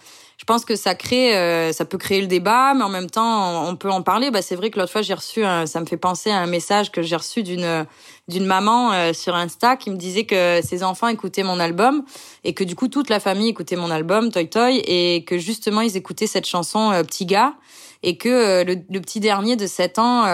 pense 0.49 0.65
que 0.65 0.75
ça 0.75 0.95
crée, 0.95 1.37
euh, 1.37 1.71
ça 1.71 1.85
peut 1.85 1.97
créer 1.97 2.21
le 2.21 2.27
débat, 2.27 2.73
mais 2.73 2.83
en 2.83 2.89
même 2.89 3.09
temps, 3.09 3.67
on 3.69 3.75
peut 3.75 3.89
en 3.89 4.01
parler. 4.01 4.31
Bah, 4.31 4.41
c'est 4.41 4.55
vrai 4.55 4.69
que 4.71 4.79
l'autre 4.79 4.91
fois, 4.91 5.01
j'ai 5.01 5.13
reçu, 5.13 5.43
ça 5.43 5.79
me 5.79 5.85
fait 5.85 5.97
penser 5.97 6.31
à 6.31 6.39
un 6.39 6.47
message 6.47 6.91
que 6.91 7.01
j'ai 7.01 7.15
reçu 7.15 7.43
d'une 7.43 7.85
d'une 8.27 8.45
maman 8.45 8.91
euh, 8.91 9.13
sur 9.13 9.33
Insta 9.33 9.75
qui 9.75 9.89
me 9.89 9.95
disait 9.95 10.25
que 10.25 10.59
ses 10.63 10.83
enfants 10.83 11.07
écoutaient 11.07 11.41
mon 11.41 11.59
album 11.59 12.03
et 12.43 12.53
que 12.53 12.63
du 12.63 12.75
coup 12.75 12.87
toute 12.87 13.09
la 13.09 13.19
famille 13.19 13.49
écoutait 13.49 13.75
mon 13.75 13.89
album 13.89 14.31
Toy 14.31 14.47
Toy 14.47 14.83
et 14.85 15.23
que 15.25 15.39
justement 15.39 15.81
ils 15.81 15.97
écoutaient 15.97 16.27
cette 16.27 16.45
chanson 16.45 16.91
euh, 16.91 17.01
Petit 17.01 17.25
gars 17.25 17.55
et 18.03 18.17
que 18.17 18.63
le, 18.63 19.01
petit 19.01 19.19
dernier 19.19 19.55
de 19.55 19.65
7 19.65 19.97
ans 19.97 20.25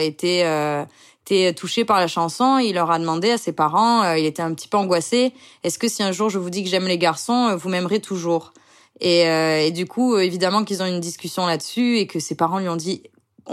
était 0.00 0.44
était 1.26 1.52
touché 1.54 1.84
par 1.84 1.98
la 1.98 2.06
chanson. 2.06 2.58
Il 2.58 2.74
leur 2.74 2.90
a 2.90 2.98
demandé 2.98 3.30
à 3.30 3.38
ses 3.38 3.52
parents, 3.52 4.02
euh, 4.02 4.18
il 4.18 4.24
était 4.24 4.42
un 4.42 4.54
petit 4.54 4.68
peu 4.68 4.76
angoissé, 4.76 5.32
est-ce 5.64 5.78
que 5.78 5.88
si 5.88 6.02
un 6.02 6.12
jour 6.12 6.30
je 6.30 6.38
vous 6.38 6.50
dis 6.50 6.62
que 6.62 6.70
j'aime 6.70 6.86
les 6.86 6.98
garçons, 6.98 7.48
euh, 7.50 7.56
vous 7.56 7.68
m'aimerez 7.68 8.00
toujours? 8.00 8.52
Et, 9.00 9.28
euh, 9.28 9.60
et, 9.60 9.70
du 9.70 9.86
coup, 9.86 10.16
évidemment 10.16 10.64
qu'ils 10.64 10.82
ont 10.82 10.86
une 10.86 11.00
discussion 11.00 11.46
là-dessus 11.46 11.98
et 11.98 12.06
que 12.06 12.18
ses 12.18 12.34
parents 12.34 12.58
lui 12.58 12.68
ont 12.68 12.76
dit 12.76 13.02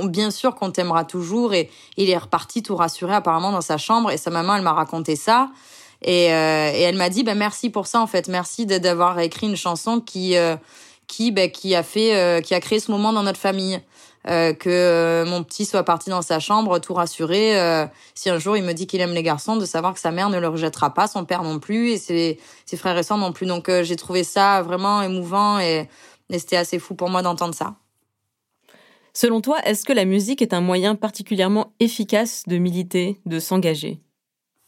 bien 0.06 0.32
sûr 0.32 0.56
qu'on 0.56 0.72
t'aimera 0.72 1.06
toujours. 1.06 1.54
Et 1.54 1.70
il 1.98 2.10
est 2.10 2.18
reparti 2.18 2.64
tout 2.64 2.76
rassuré 2.76 3.14
apparemment 3.14 3.52
dans 3.52 3.62
sa 3.62 3.78
chambre 3.78 4.12
et 4.12 4.18
sa 4.18 4.30
maman 4.30 4.56
elle 4.56 4.64
m'a 4.64 4.74
raconté 4.74 5.16
ça. 5.16 5.52
Et, 6.02 6.26
et 6.26 6.82
elle 6.82 6.98
m'a 6.98 7.10
dit 7.10 7.24
bah 7.24 7.36
merci 7.36 7.70
pour 7.70 7.88
ça 7.88 8.02
en 8.02 8.08
fait. 8.08 8.28
Merci 8.28 8.66
d'avoir 8.66 9.20
écrit 9.20 9.48
une 9.48 9.56
chanson 9.56 10.00
qui 10.00 10.36
qui 11.08 11.32
bah, 11.32 11.48
qui 11.48 11.76
a 11.76 11.84
fait 11.84 12.42
qui 12.44 12.54
a 12.56 12.60
créé 12.60 12.80
ce 12.80 12.92
moment 12.92 13.14
dans 13.14 13.24
notre 13.24 13.40
famille 13.40 13.80
euh, 14.30 14.54
que 14.54 14.70
euh, 14.70 15.26
mon 15.26 15.44
petit 15.44 15.66
soit 15.66 15.84
parti 15.84 16.10
dans 16.10 16.22
sa 16.22 16.40
chambre 16.40 16.80
tout 16.80 16.94
rassuré 16.94 17.60
euh, 17.60 17.86
si 18.16 18.30
un 18.30 18.38
jour 18.38 18.56
il 18.56 18.64
me 18.64 18.74
dit 18.74 18.88
qu'il 18.88 19.02
aime 19.02 19.14
les 19.14 19.24
garçons 19.24 19.58
de 19.58 19.66
savoir 19.66 19.94
que 19.94 20.00
sa 20.00 20.12
mère 20.12 20.30
ne 20.30 20.40
le 20.40 20.48
rejettera 20.48 20.94
pas 20.94 21.08
son 21.08 21.26
père 21.26 21.44
non 21.44 21.60
plus 21.60 21.90
et 21.92 21.98
ses, 21.98 22.40
ses 22.66 22.78
frères 22.78 22.98
et 22.98 23.04
sœurs 23.04 23.18
non 23.18 23.34
plus. 23.34 23.46
Donc 23.46 23.70
j'ai 23.70 23.96
trouvé 23.96 24.24
ça 24.24 24.62
vraiment 24.62 25.02
émouvant 25.02 25.60
et, 25.60 25.90
et 26.30 26.40
c'était 26.40 26.58
assez 26.58 26.80
fou 26.80 26.96
pour 26.96 27.10
moi 27.10 27.22
d'entendre 27.22 27.54
ça. 27.54 27.76
Selon 29.14 29.42
toi, 29.42 29.60
est-ce 29.64 29.86
que 29.86 29.94
la 29.94 30.06
musique 30.06 30.42
est 30.42 30.54
un 30.54 30.62
moyen 30.62 30.96
particulièrement 30.96 31.74
efficace 31.80 32.44
de 32.48 32.58
militer, 32.58 33.22
de 33.26 33.40
s'engager? 33.40 34.00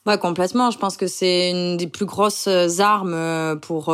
Ouais, 0.06 0.18
complètement. 0.20 0.72
Je 0.72 0.78
pense 0.78 0.98
que 0.98 1.08
c'est 1.08 1.52
une 1.52 1.78
des 1.78 1.88
plus 1.88 2.06
grosses 2.06 2.48
armes 2.80 3.60
pour 3.62 3.92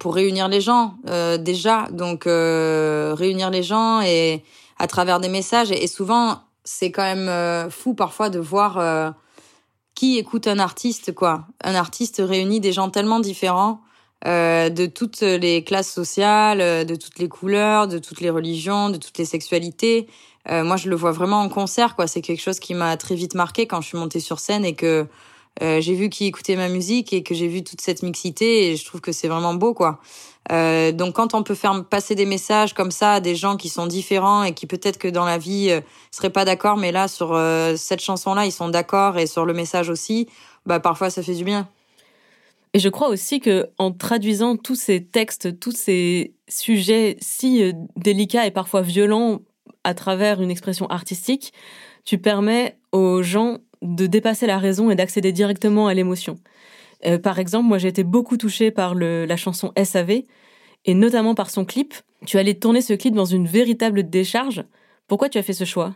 pour 0.00 0.14
réunir 0.14 0.48
les 0.48 0.60
gens 0.60 0.94
euh, 1.08 1.38
déjà. 1.38 1.86
Donc 1.92 2.26
euh, 2.26 3.14
réunir 3.16 3.50
les 3.50 3.62
gens 3.62 4.00
et 4.00 4.42
à 4.78 4.88
travers 4.88 5.20
des 5.20 5.28
messages. 5.28 5.70
Et, 5.70 5.86
souvent, 5.86 6.40
c'est 6.64 6.90
quand 6.90 7.02
même 7.02 7.28
euh, 7.28 7.70
fou 7.70 7.94
parfois 7.94 8.30
de 8.30 8.40
voir 8.40 9.14
qui 9.94 10.18
écoute 10.18 10.48
un 10.48 10.58
artiste. 10.58 11.14
quoi. 11.14 11.46
Un 11.62 11.76
artiste 11.76 12.20
réunit 12.24 12.58
des 12.58 12.72
gens 12.72 12.90
tellement 12.90 13.20
différents. 13.20 13.82
de 14.24 14.86
toutes 14.86 15.20
les 15.20 15.62
classes 15.64 15.92
sociales, 15.92 16.86
de 16.86 16.96
toutes 16.96 17.18
les 17.18 17.28
couleurs, 17.28 17.86
de 17.86 17.98
toutes 17.98 18.20
les 18.20 18.30
religions, 18.30 18.90
de 18.90 18.96
toutes 18.96 19.18
les 19.18 19.26
sexualités. 19.26 20.08
Moi, 20.48 20.76
je 20.76 20.88
le 20.88 20.96
vois 20.96 21.12
vraiment 21.12 21.40
en 21.40 21.48
concert, 21.48 21.96
quoi. 21.96 22.06
C'est 22.06 22.22
quelque 22.22 22.40
chose 22.40 22.58
qui 22.60 22.74
m'a 22.74 22.96
très 22.96 23.14
vite 23.14 23.34
marqué 23.34 23.66
quand 23.66 23.80
je 23.80 23.88
suis 23.88 23.98
montée 23.98 24.20
sur 24.20 24.40
scène 24.40 24.64
et 24.64 24.74
que 24.74 25.06
euh, 25.62 25.80
j'ai 25.80 25.94
vu 25.94 26.08
qui 26.08 26.26
écoutait 26.26 26.56
ma 26.56 26.68
musique 26.68 27.12
et 27.12 27.22
que 27.22 27.34
j'ai 27.34 27.48
vu 27.48 27.62
toute 27.62 27.80
cette 27.80 28.02
mixité 28.02 28.70
et 28.70 28.76
je 28.76 28.84
trouve 28.84 29.00
que 29.00 29.12
c'est 29.12 29.28
vraiment 29.28 29.54
beau 29.54 29.74
quoi. 29.74 30.00
Euh, 30.52 30.90
donc 30.92 31.16
quand 31.16 31.34
on 31.34 31.42
peut 31.42 31.54
faire 31.54 31.84
passer 31.84 32.14
des 32.14 32.24
messages 32.24 32.72
comme 32.72 32.90
ça 32.90 33.14
à 33.14 33.20
des 33.20 33.34
gens 33.34 33.56
qui 33.56 33.68
sont 33.68 33.86
différents 33.86 34.42
et 34.42 34.54
qui 34.54 34.66
peut-être 34.66 34.96
que 34.96 35.08
dans 35.08 35.26
la 35.26 35.36
vie 35.36 35.68
euh, 35.70 35.80
seraient 36.10 36.30
pas 36.30 36.44
d'accord, 36.44 36.76
mais 36.76 36.92
là 36.92 37.08
sur 37.08 37.34
euh, 37.34 37.74
cette 37.76 38.00
chanson-là 38.00 38.46
ils 38.46 38.52
sont 38.52 38.68
d'accord 38.68 39.18
et 39.18 39.26
sur 39.26 39.44
le 39.44 39.52
message 39.52 39.90
aussi, 39.90 40.28
bah 40.64 40.80
parfois 40.80 41.10
ça 41.10 41.22
fait 41.22 41.34
du 41.34 41.44
bien. 41.44 41.68
Et 42.72 42.78
je 42.78 42.88
crois 42.88 43.08
aussi 43.08 43.40
que 43.40 43.68
en 43.78 43.90
traduisant 43.90 44.56
tous 44.56 44.76
ces 44.76 45.04
textes, 45.04 45.58
tous 45.58 45.72
ces 45.72 46.32
sujets 46.48 47.16
si 47.20 47.72
délicats 47.96 48.46
et 48.46 48.52
parfois 48.52 48.80
violents 48.80 49.40
à 49.84 49.94
travers 49.94 50.42
une 50.42 50.50
expression 50.50 50.86
artistique, 50.86 51.52
tu 52.04 52.18
permets 52.18 52.78
aux 52.92 53.22
gens 53.22 53.58
de 53.82 54.06
dépasser 54.06 54.46
la 54.46 54.58
raison 54.58 54.90
et 54.90 54.94
d'accéder 54.94 55.32
directement 55.32 55.86
à 55.86 55.94
l'émotion. 55.94 56.38
Euh, 57.06 57.18
par 57.18 57.38
exemple, 57.38 57.66
moi 57.66 57.78
j'ai 57.78 57.88
été 57.88 58.04
beaucoup 58.04 58.36
touchée 58.36 58.70
par 58.70 58.94
la 58.94 59.36
chanson 59.36 59.72
SAV 59.82 60.22
et 60.84 60.94
notamment 60.94 61.34
par 61.34 61.50
son 61.50 61.64
clip. 61.64 61.94
Tu 62.26 62.38
allais 62.38 62.54
tourner 62.54 62.82
ce 62.82 62.92
clip 62.92 63.14
dans 63.14 63.24
une 63.24 63.46
véritable 63.46 64.08
décharge. 64.08 64.64
Pourquoi 65.08 65.28
tu 65.28 65.38
as 65.38 65.42
fait 65.42 65.54
ce 65.54 65.64
choix? 65.64 65.94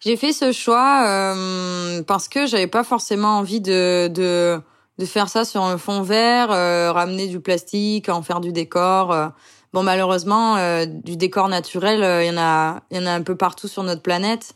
J'ai 0.00 0.16
fait 0.16 0.32
ce 0.32 0.52
choix 0.52 1.06
euh, 1.06 2.02
parce 2.02 2.28
que 2.28 2.46
j'avais 2.46 2.66
pas 2.66 2.84
forcément 2.84 3.38
envie 3.38 3.60
de 3.60 4.60
faire 5.04 5.28
ça 5.28 5.44
sur 5.44 5.62
un 5.62 5.78
fond 5.78 6.02
vert, 6.02 6.52
euh, 6.52 6.92
ramener 6.92 7.26
du 7.26 7.40
plastique, 7.40 8.08
en 8.08 8.22
faire 8.22 8.40
du 8.40 8.52
décor. 8.52 9.32
Euh. 9.76 9.80
Bon, 9.80 9.82
malheureusement, 9.82 10.56
euh, 10.56 10.86
du 10.86 11.16
décor 11.16 11.48
naturel, 11.48 11.98
il 12.22 12.26
y 12.26 12.30
en 12.30 12.40
a, 12.40 12.82
il 12.90 12.96
y 12.96 13.00
en 13.00 13.06
a 13.06 13.12
un 13.12 13.22
peu 13.22 13.36
partout 13.36 13.68
sur 13.68 13.82
notre 13.82 14.02
planète. 14.02 14.54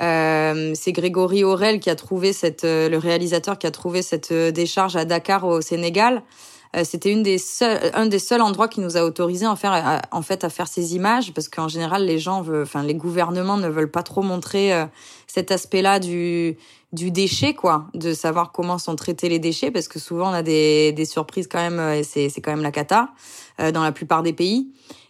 Euh, 0.00 0.72
c'est 0.74 0.92
Grégory 0.92 1.44
Aurel 1.44 1.80
qui 1.80 1.90
a 1.90 1.96
trouvé 1.96 2.32
cette, 2.32 2.64
euh, 2.64 2.88
le 2.88 2.98
réalisateur 2.98 3.58
qui 3.58 3.66
a 3.66 3.70
trouvé 3.70 4.02
cette 4.02 4.30
euh, 4.30 4.50
décharge 4.52 4.96
à 4.96 5.04
Dakar 5.04 5.44
au 5.44 5.60
Sénégal. 5.60 6.22
C'était 6.84 7.10
une 7.10 7.22
des 7.22 7.38
seuls, 7.38 7.80
un 7.94 8.04
des 8.04 8.18
seuls 8.18 8.42
endroits 8.42 8.68
qui 8.68 8.80
nous 8.80 8.98
a 8.98 9.02
autorisé 9.02 9.46
en, 9.46 9.56
faire, 9.56 10.02
en 10.12 10.20
fait 10.20 10.44
à 10.44 10.50
faire 10.50 10.68
ces 10.68 10.94
images 10.94 11.32
parce 11.32 11.48
qu'en 11.48 11.66
général 11.66 12.04
les 12.04 12.18
gens, 12.18 12.42
veulent, 12.42 12.64
enfin 12.64 12.82
les 12.82 12.94
gouvernements 12.94 13.56
ne 13.56 13.68
veulent 13.68 13.90
pas 13.90 14.02
trop 14.02 14.20
montrer 14.20 14.86
cet 15.26 15.50
aspect-là 15.50 15.98
du 15.98 16.58
du 16.92 17.10
déchet 17.10 17.54
quoi, 17.54 17.86
de 17.94 18.12
savoir 18.12 18.52
comment 18.52 18.76
sont 18.76 18.96
traités 18.96 19.30
les 19.30 19.38
déchets 19.38 19.70
parce 19.70 19.88
que 19.88 19.98
souvent 19.98 20.28
on 20.28 20.34
a 20.34 20.42
des, 20.42 20.92
des 20.92 21.06
surprises 21.06 21.48
quand 21.48 21.58
même 21.58 21.80
et 21.80 22.02
c'est 22.02 22.28
c'est 22.28 22.42
quand 22.42 22.50
même 22.50 22.62
la 22.62 22.70
cata 22.70 23.08
dans 23.58 23.82
la 23.82 23.92
plupart 23.92 24.22
des 24.22 24.32
pays. 24.32 24.68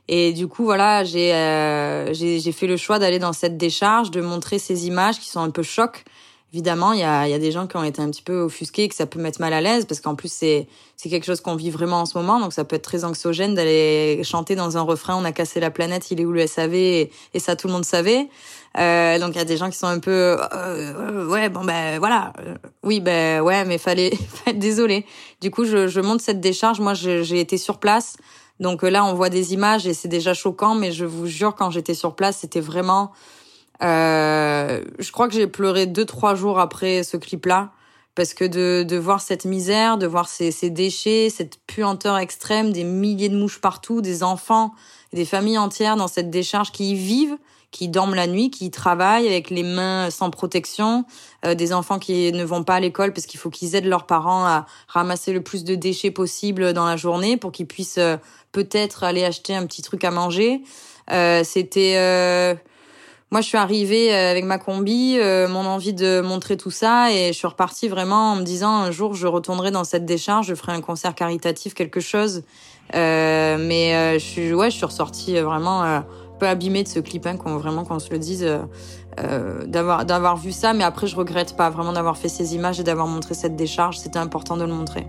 Et 0.09 0.33
du 0.33 0.49
coup, 0.49 0.65
voilà, 0.65 1.03
euh, 1.03 2.13
j'ai 2.13 2.41
j'ai 2.41 2.53
fait 2.53 2.67
le 2.67 2.79
choix 2.79 2.99
d'aller 2.99 3.19
dans 3.19 3.35
cette 3.35 3.59
décharge, 3.59 4.11
de 4.11 4.23
montrer 4.23 4.59
ces 4.59 4.87
images 4.87 5.21
qui 5.21 5.29
sont 5.29 5.41
un 5.41 5.51
peu 5.51 5.63
chocs 5.63 6.05
évidemment, 6.53 6.93
il 6.93 7.01
y 7.01 7.05
a, 7.05 7.29
y 7.29 7.35
a 7.35 7.39
des 7.39 7.53
gens 7.53 7.67
qui 7.67 7.77
ont 7.77 7.85
été 7.85 8.01
un 8.01 8.11
petit 8.11 8.23
peu 8.23 8.41
offusqués, 8.41 8.89
que 8.89 8.95
ça 8.95 9.07
peut 9.07 9.21
mettre 9.21 9.41
mal 9.41 9.53
à 9.53 9.61
l'aise, 9.61 9.85
parce 9.85 10.01
qu'en 10.01 10.15
plus, 10.15 10.33
c'est 10.33 10.67
c'est 10.97 11.09
quelque 11.09 11.27
chose 11.27 11.41
qu'on 11.41 11.55
vit 11.55 11.71
vraiment 11.71 12.01
en 12.01 12.07
ce 12.07 12.19
moment, 12.19 12.41
donc 12.41 12.53
ça 12.53 12.65
peut 12.65 12.75
être 12.75 12.83
très 12.83 13.05
anxiogène 13.05 13.55
d'aller 13.55 14.21
chanter 14.25 14.57
dans 14.57 14.77
un 14.77 14.81
refrain, 14.83 15.15
on 15.17 15.25
a 15.25 15.31
cassé 15.31 15.61
la 15.61 15.71
planète, 15.71 16.11
il 16.11 16.21
est 16.21 16.25
où 16.25 16.33
le 16.33 16.47
SAV, 16.47 16.75
et, 16.75 17.11
ça, 17.37 17.55
tout 17.55 17.69
le 17.69 17.73
monde 17.75 17.85
savait. 17.85 18.29
Euh, 18.77 19.19
donc 19.19 19.35
il 19.35 19.39
y 19.39 19.41
a 19.41 19.45
des 19.45 19.57
gens 19.57 19.71
qui 19.71 19.79
sont 19.79 19.87
un 19.87 19.99
peu 19.99 20.11
euh, 20.11 20.37
euh 20.53 21.27
ouais 21.27 21.49
bon 21.49 21.65
ben 21.65 21.99
voilà. 21.99 22.33
Euh, 22.41 22.55
oui 22.83 23.01
ben 23.01 23.41
ouais 23.41 23.65
mais 23.65 23.79
fallait 23.79 24.13
désolé. 24.55 25.07
Du 25.41 25.51
coup 25.51 25.65
je, 25.65 25.89
je 25.89 26.01
monte 26.01 26.21
cette 26.21 26.41
décharge. 26.41 26.81
Moi 26.81 26.95
j'ai 26.95 27.41
été 27.41 27.59
sur 27.59 27.79
place. 27.79 28.17
Donc 28.61 28.83
là 28.83 29.05
on 29.05 29.15
voit 29.15 29.31
des 29.31 29.55
images 29.55 29.87
et 29.87 29.95
c'est 29.95 30.09
déjà 30.09 30.35
choquant 30.35 30.75
mais 30.75 30.93
je 30.93 31.05
vous 31.05 31.27
jure 31.27 31.55
quand 31.55 31.71
j'étais 31.71 31.95
sur 31.95 32.15
place 32.15 32.39
c'était 32.39 32.61
vraiment 32.61 33.13
euh, 33.83 34.83
je 34.99 35.13
crois 35.13 35.29
que 35.29 35.35
j'ai 35.35 35.47
pleuré 35.47 35.87
deux 35.87 36.05
trois 36.05 36.35
jours 36.35 36.59
après 36.59 37.03
ce 37.03 37.17
clip-là. 37.17 37.71
Parce 38.15 38.35
que 38.35 38.45
de, 38.45 38.83
de 38.83 38.97
voir 38.97 39.21
cette 39.21 39.45
misère, 39.45 39.97
de 39.97 40.07
voir 40.07 40.29
ces, 40.29 40.51
ces 40.51 40.71
déchets, 40.71 41.31
cette 41.31 41.61
puanteur 41.69 42.19
extrême, 42.19 42.73
des 42.73 42.83
milliers 42.83 43.29
de 43.29 43.37
mouches 43.37 43.61
partout, 43.61 44.01
des 44.01 44.25
enfants, 44.25 44.75
des 45.13 45.25
familles 45.25 45.59
entières 45.59 45.95
dans 45.95 46.09
cette 46.09 46.29
décharge 46.29 46.73
qui 46.73 46.91
y 46.91 46.95
vivent, 46.97 47.37
qui 47.71 47.89
dorment 47.89 48.15
la 48.15 48.27
nuit, 48.27 48.51
qui 48.51 48.71
travaillent 48.71 49.27
avec 49.27 49.51
les 49.51 49.63
mains 49.63 50.11
sans 50.11 50.31
protection, 50.31 51.05
euh, 51.45 51.55
des 51.55 51.73
enfants 51.73 51.99
qui 51.99 52.33
ne 52.33 52.45
vont 52.45 52.65
pas 52.65 52.77
à 52.77 52.81
l'école 52.81 53.13
parce 53.13 53.27
qu'il 53.27 53.39
faut 53.39 53.51
qu'ils 53.51 53.75
aident 53.75 53.87
leurs 53.87 54.07
parents 54.07 54.45
à 54.47 54.67
ramasser 54.87 55.33
le 55.33 55.43
plus 55.43 55.65
de 55.65 55.75
déchets 55.75 56.11
possible 56.11 56.73
dans 56.73 56.87
la 56.87 56.97
journée 56.97 57.37
pour 57.37 57.53
qu'ils 57.53 57.67
puissent 57.67 57.99
euh, 57.99 58.17
peut-être 58.53 59.05
aller 59.05 59.25
acheter 59.25 59.55
un 59.55 59.67
petit 59.67 59.83
truc 59.83 60.05
à 60.05 60.11
manger. 60.11 60.63
Euh, 61.11 61.43
C'était 61.45 61.95
euh, 61.97 62.55
moi, 63.31 63.43
je 63.43 63.49
suis 63.49 63.59
arrivée 63.59 64.15
euh, 64.15 64.31
avec 64.31 64.45
ma 64.47 64.57
combi, 64.57 65.19
euh, 65.19 65.49
mon 65.49 65.67
envie 65.67 65.93
de 65.93 66.23
montrer 66.23 66.57
tout 66.57 66.71
ça, 66.71 67.13
et 67.13 67.29
je 67.29 67.33
suis 67.33 67.47
repartie 67.47 67.87
vraiment 67.87 68.33
en 68.33 68.37
me 68.37 68.43
disant 68.43 68.71
un 68.71 68.91
jour 68.91 69.13
je 69.13 69.27
retournerai 69.27 69.71
dans 69.71 69.85
cette 69.85 70.07
décharge, 70.07 70.47
je 70.47 70.55
ferai 70.55 70.73
un 70.73 70.81
concert 70.81 71.15
caritatif, 71.15 71.75
quelque 71.75 72.01
chose. 72.01 72.43
Euh, 72.95 73.59
mais 73.61 73.95
euh, 73.95 74.15
je 74.15 74.25
suis, 74.25 74.55
ouais, 74.55 74.71
je 74.71 74.77
suis 74.77 74.87
ressortie 74.87 75.39
vraiment 75.41 76.03
peu 76.39 76.47
abîmée 76.47 76.83
de 76.83 76.89
ce 76.89 77.01
clip, 77.01 77.27
hein, 77.27 77.37
qu'on 77.37 77.57
vraiment 77.57 77.85
qu'on 77.85 77.99
se 77.99 78.11
le 78.11 78.19
dise, 78.19 78.47
d'avoir 79.67 80.05
d'avoir 80.05 80.37
vu 80.37 80.53
ça. 80.53 80.73
Mais 80.73 80.85
après, 80.85 81.07
je 81.07 81.17
regrette 81.17 81.57
pas 81.57 81.71
vraiment 81.71 81.93
d'avoir 81.93 82.17
fait 82.17 82.29
ces 82.29 82.55
images 82.55 82.81
et 82.81 82.85
d'avoir 82.85 83.07
montré 83.07 83.35
cette 83.35 83.57
décharge. 83.57 83.99
C'était 83.99 84.19
important 84.19 84.57
de 84.57 84.65
le 84.65 84.73
montrer. 84.73 85.07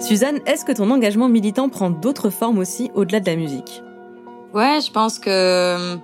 Suzanne, 0.00 0.40
est-ce 0.44 0.66
que 0.66 0.72
ton 0.72 0.90
engagement 0.90 1.28
militant 1.30 1.70
prend 1.70 1.88
d'autres 1.88 2.28
formes 2.28 2.58
aussi 2.58 2.90
au-delà 2.94 3.20
de 3.20 3.26
la 3.26 3.36
musique? 3.36 3.82
Ouais, 4.52 4.78
je 4.80 4.92
pense 4.92 5.18
que 5.18 5.96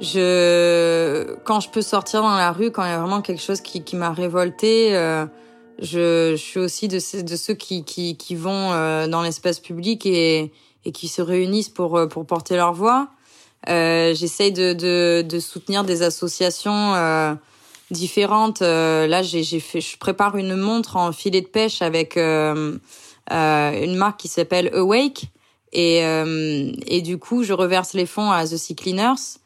je 0.00 1.34
quand 1.44 1.60
je 1.60 1.68
peux 1.70 1.82
sortir 1.82 2.22
dans 2.22 2.36
la 2.36 2.52
rue, 2.52 2.70
quand 2.70 2.84
il 2.84 2.90
y 2.90 2.92
a 2.92 3.00
vraiment 3.00 3.22
quelque 3.22 3.42
chose 3.42 3.60
qui, 3.60 3.82
qui 3.82 3.96
m'a 3.96 4.12
révolté, 4.12 4.96
euh, 4.96 5.26
je, 5.78 6.32
je, 6.32 6.42
suis 6.42 6.60
aussi 6.60 6.88
de, 6.88 6.98
de 7.22 7.36
ceux 7.36 7.54
qui, 7.54 7.84
qui, 7.84 8.16
qui 8.16 8.34
vont 8.34 8.72
euh, 8.72 9.06
dans 9.06 9.22
l'espace 9.22 9.60
public 9.60 10.06
et, 10.06 10.52
et 10.84 10.92
qui 10.92 11.08
se 11.08 11.22
réunissent 11.22 11.68
pour, 11.68 11.96
euh, 11.96 12.06
pour 12.06 12.26
porter 12.26 12.56
leur 12.56 12.72
voix. 12.72 13.08
Euh, 13.68 14.14
J'essaye 14.14 14.52
de, 14.52 14.72
de, 14.72 15.22
de, 15.22 15.40
soutenir 15.40 15.84
des 15.84 16.02
associations 16.02 16.94
euh, 16.94 17.34
différentes. 17.90 18.60
là, 18.60 19.22
j'ai 19.22 19.60
fait, 19.60 19.80
je 19.80 19.96
prépare 19.96 20.36
une 20.36 20.54
montre 20.56 20.96
en 20.96 21.12
filet 21.12 21.40
de 21.40 21.46
pêche 21.46 21.80
avec 21.82 22.18
euh, 23.30 23.82
une 23.82 23.96
marque 23.96 24.20
qui 24.20 24.28
s'appelle 24.28 24.70
Awake. 24.74 25.26
Et, 25.72 26.04
euh, 26.04 26.72
et 26.86 27.02
du 27.02 27.18
coup, 27.18 27.42
je 27.42 27.52
reverse 27.52 27.94
les 27.94 28.06
fonds 28.06 28.30
à 28.30 28.44
The 28.46 28.56
Sea 28.56 28.76
Cleaners, 28.76 29.14
euh, 29.14 29.38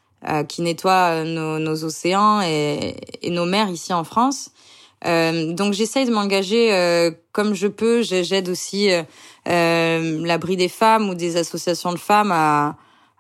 qui 0.49 0.63
nettoie 0.63 1.25
nos, 1.25 1.59
nos 1.59 1.85
océans 1.85 2.41
et, 2.43 2.97
et, 3.23 3.31
nos 3.31 3.45
mers 3.47 3.71
ici 3.71 3.93
en 3.93 4.05
France. 4.05 4.51
Euh, 5.07 5.53
donc 5.53 5.75
j'essaye 5.75 6.07
de 6.07 6.11
m'engager 6.11 6.73
euh, 6.75 7.11
comme 7.33 7.55
je 7.55 7.69
peux. 7.69 8.03
J'aide 8.03 8.49
aussi 8.49 8.91
euh, 8.91 10.27
l'abri 10.27 10.57
des 10.57 10.69
femmes 10.69 11.09
ou 11.09 11.15
des 11.15 11.37
associations 11.37 11.93
de 11.93 11.99
femmes 11.99 12.33
à, 12.33 12.77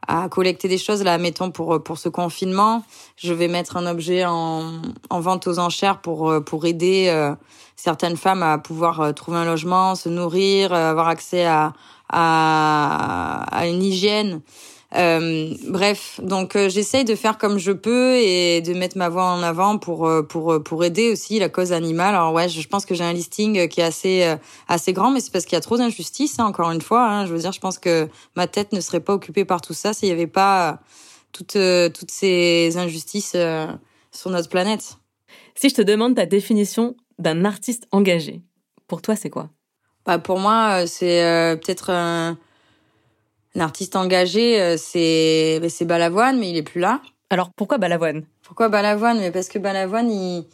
à 0.08 0.28
collecter 0.28 0.66
des 0.66 0.78
choses. 0.78 1.04
Là, 1.04 1.18
mettons 1.18 1.52
pour 1.52 1.82
pour 1.84 1.98
ce 1.98 2.08
confinement, 2.08 2.82
je 3.16 3.32
vais 3.32 3.46
mettre 3.46 3.76
un 3.76 3.86
objet 3.86 4.24
en, 4.24 4.82
en 5.08 5.20
vente 5.20 5.46
aux 5.46 5.60
enchères 5.60 6.00
pour 6.00 6.42
pour 6.44 6.66
aider 6.66 7.36
certaines 7.78 8.16
femmes 8.16 8.42
à 8.42 8.58
pouvoir 8.58 9.00
euh, 9.00 9.12
trouver 9.12 9.38
un 9.38 9.44
logement, 9.44 9.94
se 9.94 10.08
nourrir, 10.08 10.72
euh, 10.72 10.90
avoir 10.90 11.08
accès 11.08 11.46
à, 11.46 11.72
à, 12.08 13.44
à 13.56 13.66
une 13.66 13.82
hygiène. 13.82 14.42
Euh, 14.94 15.54
bref, 15.68 16.18
donc 16.22 16.56
euh, 16.56 16.70
j'essaye 16.70 17.04
de 17.04 17.14
faire 17.14 17.36
comme 17.36 17.58
je 17.58 17.72
peux 17.72 18.16
et 18.16 18.62
de 18.62 18.72
mettre 18.72 18.96
ma 18.96 19.10
voix 19.10 19.24
en 19.24 19.42
avant 19.42 19.76
pour 19.76 20.10
pour 20.28 20.62
pour 20.64 20.84
aider 20.84 21.12
aussi 21.12 21.38
la 21.38 21.50
cause 21.50 21.72
animale. 21.72 22.14
Alors 22.14 22.32
ouais, 22.32 22.48
je, 22.48 22.66
pense 22.66 22.86
que 22.86 22.94
j'ai 22.94 23.04
un 23.04 23.12
listing 23.12 23.68
qui 23.68 23.80
est 23.80 23.84
assez 23.84 24.36
assez 24.66 24.92
grand, 24.94 25.10
mais 25.10 25.20
c'est 25.20 25.30
parce 25.30 25.44
qu'il 25.44 25.56
y 25.56 25.58
a 25.58 25.60
trop 25.60 25.76
d'injustices. 25.76 26.38
Hein, 26.38 26.46
encore 26.46 26.70
une 26.70 26.80
fois, 26.80 27.06
hein. 27.06 27.26
je 27.26 27.32
veux 27.34 27.40
dire, 27.40 27.52
je 27.52 27.60
pense 27.60 27.78
que 27.78 28.08
ma 28.34 28.46
tête 28.46 28.72
ne 28.72 28.80
serait 28.80 29.00
pas 29.00 29.12
occupée 29.12 29.44
par 29.44 29.60
tout 29.60 29.74
ça 29.74 29.92
s'il 29.92 30.08
n'y 30.08 30.14
avait 30.14 30.26
pas 30.26 30.80
toutes 31.32 31.58
toutes 31.92 32.10
ces 32.10 32.78
injustices 32.78 33.36
sur 34.10 34.30
notre 34.30 34.48
planète. 34.48 34.96
Si 35.54 35.68
je 35.68 35.74
te 35.74 35.82
demande 35.82 36.14
ta 36.14 36.24
définition 36.24 36.94
d'un 37.18 37.44
artiste 37.44 37.86
engagé. 37.90 38.42
Pour 38.86 39.02
toi, 39.02 39.16
c'est 39.16 39.30
quoi? 39.30 39.50
Bah 40.06 40.18
Pour 40.18 40.38
moi, 40.38 40.82
euh, 40.82 40.86
c'est 40.86 41.22
euh, 41.24 41.56
peut-être 41.56 41.90
un, 41.90 42.38
artiste 43.60 43.96
engagé, 43.96 44.60
euh, 44.60 44.76
c'est 44.76 45.58
bah, 45.60 45.68
c'est 45.68 45.84
Balavoine, 45.84 46.38
mais 46.38 46.50
il 46.50 46.56
est 46.56 46.62
plus 46.62 46.80
là. 46.80 47.00
Alors 47.30 47.50
pourquoi 47.56 47.78
Balavoine? 47.78 48.24
Pourquoi 48.42 48.68
Balavoine? 48.68 49.18
Mais 49.18 49.30
parce 49.30 49.48
que 49.48 49.58
Balavoine, 49.58 50.10
il, 50.10 50.44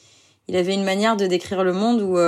il 0.48 0.56
avait 0.56 0.74
une 0.74 0.84
manière 0.84 1.16
de 1.16 1.26
décrire 1.26 1.64
le 1.64 1.72
monde 1.72 2.00
où, 2.02 2.18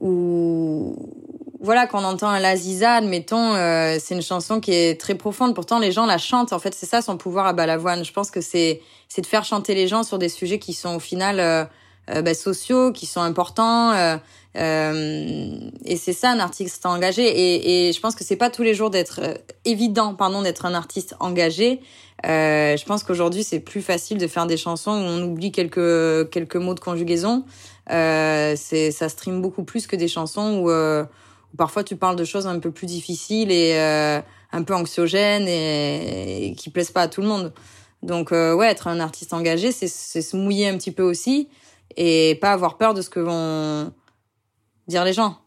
où 0.00 1.12
voilà, 1.60 1.86
quand 1.86 2.00
on 2.00 2.04
entend 2.04 2.28
un 2.28 2.40
Laziza, 2.40 2.94
admettons, 2.94 3.52
c'est 4.00 4.14
une 4.14 4.22
chanson 4.22 4.60
qui 4.60 4.72
est 4.72 5.00
très 5.00 5.14
profonde. 5.14 5.54
Pourtant, 5.54 5.78
les 5.78 5.92
gens 5.92 6.06
la 6.06 6.18
chantent. 6.18 6.52
En 6.52 6.58
fait, 6.58 6.74
c'est 6.74 6.86
ça 6.86 7.00
son 7.00 7.16
pouvoir 7.16 7.46
à 7.46 7.52
Balavoine. 7.52 8.04
Je 8.04 8.12
pense 8.12 8.30
que 8.30 8.40
c'est 8.40 8.82
c'est 9.08 9.22
de 9.22 9.26
faire 9.26 9.44
chanter 9.44 9.74
les 9.74 9.86
gens 9.86 10.02
sur 10.02 10.18
des 10.18 10.28
sujets 10.28 10.58
qui 10.58 10.72
sont 10.72 10.96
au 10.96 11.00
final 11.00 11.38
euh, 11.40 12.22
bah, 12.22 12.34
sociaux 12.34 12.92
qui 12.92 13.06
sont 13.06 13.20
importants. 13.20 14.18
Euh, 14.56 14.86
euh, 14.86 15.70
et 15.84 15.96
c'est 15.96 16.12
ça 16.12 16.30
un 16.30 16.38
artiste 16.38 16.84
engagé. 16.86 17.88
Et, 17.88 17.92
je 17.92 18.00
pense 18.00 18.14
que 18.14 18.24
c'est 18.24 18.36
pas 18.36 18.50
tous 18.50 18.62
les 18.62 18.74
jours 18.74 18.90
d'être 18.90 19.20
évident, 19.64 20.14
pardon, 20.14 20.42
d'être 20.42 20.66
un 20.66 20.74
artiste 20.74 21.14
engagé. 21.20 21.80
je 22.24 22.84
pense 22.84 23.02
qu'aujourd'hui 23.02 23.44
c'est 23.44 23.60
plus 23.60 23.82
facile 23.82 24.18
de 24.18 24.26
faire 24.26 24.46
des 24.46 24.56
chansons 24.56 24.92
où 24.92 24.94
on 24.94 25.22
oublie 25.22 25.52
quelques 25.52 26.30
quelques 26.30 26.56
mots 26.56 26.74
de 26.74 26.80
conjugaison. 26.80 27.44
c'est 27.88 28.90
ça 28.90 29.08
stream 29.08 29.42
beaucoup 29.42 29.64
plus 29.64 29.86
que 29.86 29.96
des 29.96 30.08
chansons 30.08 30.58
où, 30.58 30.70
où, 30.70 31.56
parfois 31.56 31.84
tu 31.84 31.96
parles 31.96 32.16
de 32.16 32.24
choses 32.24 32.46
un 32.46 32.58
peu 32.58 32.70
plus 32.70 32.86
difficiles 32.86 33.50
et 33.50 33.78
un 33.78 34.62
peu 34.62 34.74
anxiogènes 34.74 35.48
et, 35.48 36.48
et, 36.48 36.54
qui 36.54 36.70
plaisent 36.70 36.92
pas 36.92 37.02
à 37.02 37.08
tout 37.08 37.20
le 37.20 37.28
monde. 37.28 37.52
Donc 38.02 38.30
ouais, 38.30 38.68
être 38.68 38.88
un 38.88 39.00
artiste 39.00 39.32
engagé, 39.32 39.72
c'est 39.72 39.88
se 39.88 40.36
mouiller 40.36 40.68
un 40.68 40.76
petit 40.76 40.92
peu 40.92 41.02
aussi 41.02 41.48
et 41.96 42.36
pas 42.40 42.52
avoir 42.52 42.76
peur 42.76 42.94
de 42.94 43.02
ce 43.02 43.10
que 43.10 43.20
vont 43.20 43.92
dire 44.88 45.04
les 45.04 45.12
gens. 45.12 45.38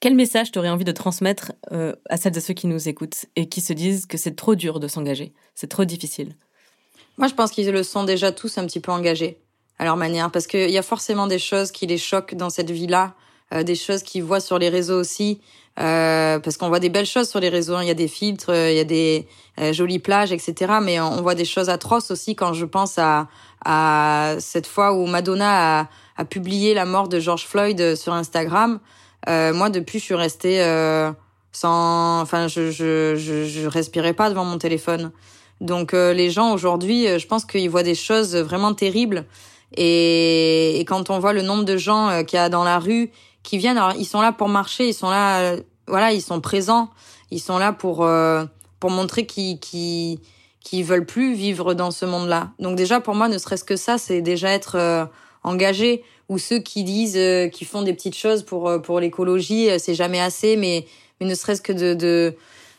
Quel 0.00 0.14
message 0.14 0.52
tu 0.52 0.58
aurais 0.58 0.68
envie 0.68 0.84
de 0.84 0.92
transmettre 0.92 1.52
euh, 1.72 1.94
à 2.08 2.16
celles 2.16 2.36
et 2.36 2.40
ceux 2.40 2.54
qui 2.54 2.68
nous 2.68 2.88
écoutent 2.88 3.26
et 3.34 3.48
qui 3.48 3.60
se 3.60 3.72
disent 3.72 4.06
que 4.06 4.16
c'est 4.16 4.36
trop 4.36 4.54
dur 4.54 4.78
de 4.78 4.86
s'engager, 4.86 5.32
c'est 5.54 5.66
trop 5.66 5.84
difficile? 5.84 6.36
Moi, 7.16 7.26
je 7.26 7.34
pense 7.34 7.50
qu'ils 7.50 7.68
le 7.68 7.82
sont 7.82 8.04
déjà 8.04 8.30
tous 8.30 8.58
un 8.58 8.66
petit 8.66 8.78
peu 8.78 8.92
engagés 8.92 9.40
à 9.80 9.84
leur 9.84 9.96
manière, 9.96 10.30
parce 10.30 10.46
qu'il 10.46 10.70
y 10.70 10.78
a 10.78 10.82
forcément 10.82 11.26
des 11.26 11.38
choses 11.38 11.72
qui 11.72 11.86
les 11.86 11.98
choquent 11.98 12.34
dans 12.34 12.50
cette 12.50 12.70
vie-là, 12.70 13.14
euh, 13.52 13.64
des 13.64 13.74
choses 13.74 14.02
qu'ils 14.04 14.22
voient 14.22 14.40
sur 14.40 14.58
les 14.58 14.68
réseaux 14.68 15.00
aussi, 15.00 15.40
euh, 15.80 16.38
parce 16.38 16.56
qu'on 16.56 16.68
voit 16.68 16.80
des 16.80 16.90
belles 16.90 17.06
choses 17.06 17.28
sur 17.28 17.40
les 17.40 17.48
réseaux. 17.48 17.74
Hein. 17.74 17.82
Il 17.82 17.88
y 17.88 17.92
a 17.92 17.94
des 17.94 18.08
filtres, 18.08 18.50
il 18.50 18.74
y 18.74 18.80
a 18.80 18.84
des 18.84 19.26
jolies 19.72 20.00
plages, 20.00 20.32
etc. 20.32 20.74
Mais 20.82 21.00
on 21.00 21.22
voit 21.22 21.34
des 21.36 21.44
choses 21.44 21.68
atroces 21.68 22.10
aussi 22.10 22.34
quand 22.36 22.52
je 22.52 22.64
pense 22.64 22.98
à, 22.98 23.28
à 23.64 24.36
cette 24.38 24.66
fois 24.66 24.92
où 24.92 25.06
Madonna 25.06 25.80
a, 25.80 25.88
a 26.18 26.24
publié 26.24 26.74
la 26.74 26.84
mort 26.84 27.08
de 27.08 27.20
George 27.20 27.46
Floyd 27.46 27.94
sur 27.94 28.12
Instagram. 28.12 28.80
Euh, 29.28 29.54
moi, 29.54 29.70
depuis, 29.70 30.00
je 30.00 30.04
suis 30.04 30.14
restée 30.14 30.62
euh, 30.62 31.12
sans, 31.52 32.20
enfin, 32.20 32.48
je, 32.48 32.70
je, 32.70 33.14
je, 33.16 33.44
je, 33.44 33.66
respirais 33.66 34.12
pas 34.12 34.28
devant 34.28 34.44
mon 34.44 34.58
téléphone. 34.58 35.12
Donc, 35.60 35.94
euh, 35.94 36.12
les 36.12 36.30
gens 36.30 36.52
aujourd'hui, 36.52 37.06
euh, 37.06 37.18
je 37.18 37.26
pense 37.26 37.44
qu'ils 37.44 37.70
voient 37.70 37.84
des 37.84 37.94
choses 37.94 38.36
vraiment 38.36 38.74
terribles. 38.74 39.26
Et, 39.76 40.80
et, 40.80 40.84
quand 40.84 41.08
on 41.10 41.20
voit 41.20 41.32
le 41.32 41.42
nombre 41.42 41.64
de 41.64 41.76
gens 41.76 42.08
euh, 42.08 42.22
qu'il 42.22 42.36
y 42.36 42.40
a 42.40 42.48
dans 42.48 42.64
la 42.64 42.80
rue 42.80 43.10
qui 43.44 43.56
viennent, 43.58 43.78
alors 43.78 43.94
ils 43.96 44.04
sont 44.04 44.20
là 44.20 44.32
pour 44.32 44.48
marcher, 44.48 44.88
ils 44.88 44.94
sont 44.94 45.10
là, 45.10 45.56
voilà, 45.86 46.12
ils 46.12 46.22
sont 46.22 46.40
présents, 46.40 46.90
ils 47.30 47.40
sont 47.40 47.58
là 47.58 47.72
pour 47.72 48.06
pour 48.80 48.90
montrer 48.90 49.24
qu'ils 49.26 49.58
qui 49.60 50.20
qui 50.60 50.82
veulent 50.82 51.06
plus 51.06 51.34
vivre 51.34 51.74
dans 51.74 51.90
ce 51.90 52.04
monde-là. 52.04 52.50
Donc 52.58 52.76
déjà 52.76 53.00
pour 53.00 53.14
moi, 53.14 53.28
ne 53.28 53.38
serait-ce 53.38 53.64
que 53.64 53.76
ça, 53.76 53.96
c'est 53.96 54.20
déjà 54.20 54.50
être 54.50 55.08
euh, 55.48 55.52
engagé 55.52 56.04
ou 56.28 56.38
ceux 56.38 56.58
qui 56.58 56.84
disent, 56.84 57.16
euh, 57.16 57.48
qui 57.48 57.64
font 57.64 57.82
des 57.82 57.92
petites 57.92 58.16
choses 58.16 58.42
pour 58.42 58.68
euh, 58.68 58.78
pour 58.78 59.00
l'écologie, 59.00 59.68
c'est 59.78 59.94
jamais 59.94 60.20
assez, 60.20 60.56
mais 60.56 60.86
mais 61.20 61.26
ne 61.26 61.34
serait-ce 61.34 61.62
que 61.62 61.72
de, 61.72 61.94
de 61.94 62.36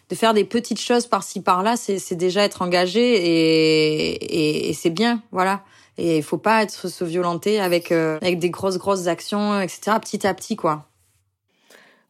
de 0.10 0.16
faire 0.16 0.34
des 0.34 0.44
petites 0.44 0.80
choses 0.80 1.06
par-ci 1.06 1.42
par-là, 1.42 1.76
c'est 1.78 2.16
déjà 2.16 2.44
être 2.44 2.64
engagé 2.64 3.00
et, 3.00 4.10
et, 4.10 4.70
et 4.70 4.74
c'est 4.74 4.90
bien, 4.90 5.22
voilà. 5.32 5.64
Et 6.00 6.18
il 6.18 6.24
faut 6.24 6.40
pas 6.40 6.64
être 6.64 6.88
se 6.88 7.04
violenter 7.04 7.60
avec 7.60 7.92
avec 7.92 8.40
des 8.40 8.50
grosses 8.50 8.78
grosses 8.78 9.08
actions, 9.08 9.60
etc. 9.62 9.98
Petit 10.02 10.26
à 10.26 10.34
petit, 10.34 10.56
quoi. 10.56 10.88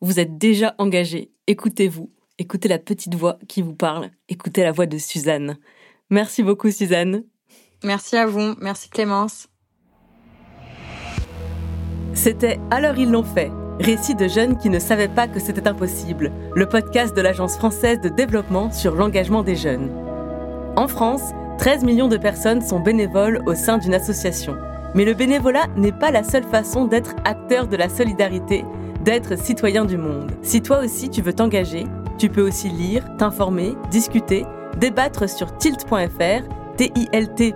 Vous 0.01 0.19
êtes 0.19 0.37
déjà 0.37 0.75
engagé. 0.77 1.31
Écoutez-vous. 1.47 2.09
Écoutez 2.37 2.69
la 2.69 2.79
petite 2.79 3.15
voix 3.15 3.37
qui 3.49 3.61
vous 3.61 3.73
parle. 3.73 4.11
Écoutez 4.29 4.63
la 4.63 4.71
voix 4.71 4.85
de 4.85 4.97
Suzanne. 4.97 5.57
Merci 6.09 6.41
beaucoup, 6.41 6.71
Suzanne. 6.71 7.25
Merci 7.83 8.15
à 8.15 8.25
vous. 8.25 8.55
Merci, 8.59 8.89
Clémence. 8.89 9.49
C'était 12.13 12.59
Alors 12.71 12.97
ils 12.97 13.11
l'ont 13.11 13.23
fait. 13.23 13.51
Récit 13.79 14.15
de 14.15 14.27
jeunes 14.27 14.57
qui 14.57 14.69
ne 14.69 14.79
savaient 14.79 15.07
pas 15.07 15.27
que 15.27 15.39
c'était 15.39 15.67
impossible. 15.67 16.31
Le 16.53 16.65
podcast 16.65 17.15
de 17.15 17.21
l'Agence 17.21 17.55
française 17.55 18.01
de 18.01 18.09
développement 18.09 18.71
sur 18.71 18.95
l'engagement 18.95 19.41
des 19.41 19.55
jeunes. 19.55 19.89
En 20.75 20.87
France, 20.87 21.31
13 21.59 21.83
millions 21.83 22.07
de 22.07 22.17
personnes 22.17 22.61
sont 22.61 22.79
bénévoles 22.79 23.41
au 23.45 23.55
sein 23.55 23.77
d'une 23.77 23.93
association. 23.93 24.55
Mais 24.95 25.05
le 25.05 25.13
bénévolat 25.13 25.67
n'est 25.77 25.91
pas 25.91 26.11
la 26.11 26.23
seule 26.23 26.43
façon 26.43 26.85
d'être 26.85 27.15
acteur 27.23 27.67
de 27.67 27.77
la 27.77 27.89
solidarité, 27.89 28.65
d'être 29.03 29.37
citoyen 29.37 29.85
du 29.85 29.97
monde. 29.97 30.31
Si 30.41 30.61
toi 30.61 30.79
aussi 30.83 31.09
tu 31.09 31.21
veux 31.21 31.33
t'engager, 31.33 31.85
tu 32.17 32.29
peux 32.29 32.45
aussi 32.45 32.69
lire, 32.69 33.05
t'informer, 33.17 33.75
discuter, 33.91 34.45
débattre 34.77 35.29
sur 35.29 35.55
tilt.fr, 35.57 36.43
tilt.fr 36.75 37.49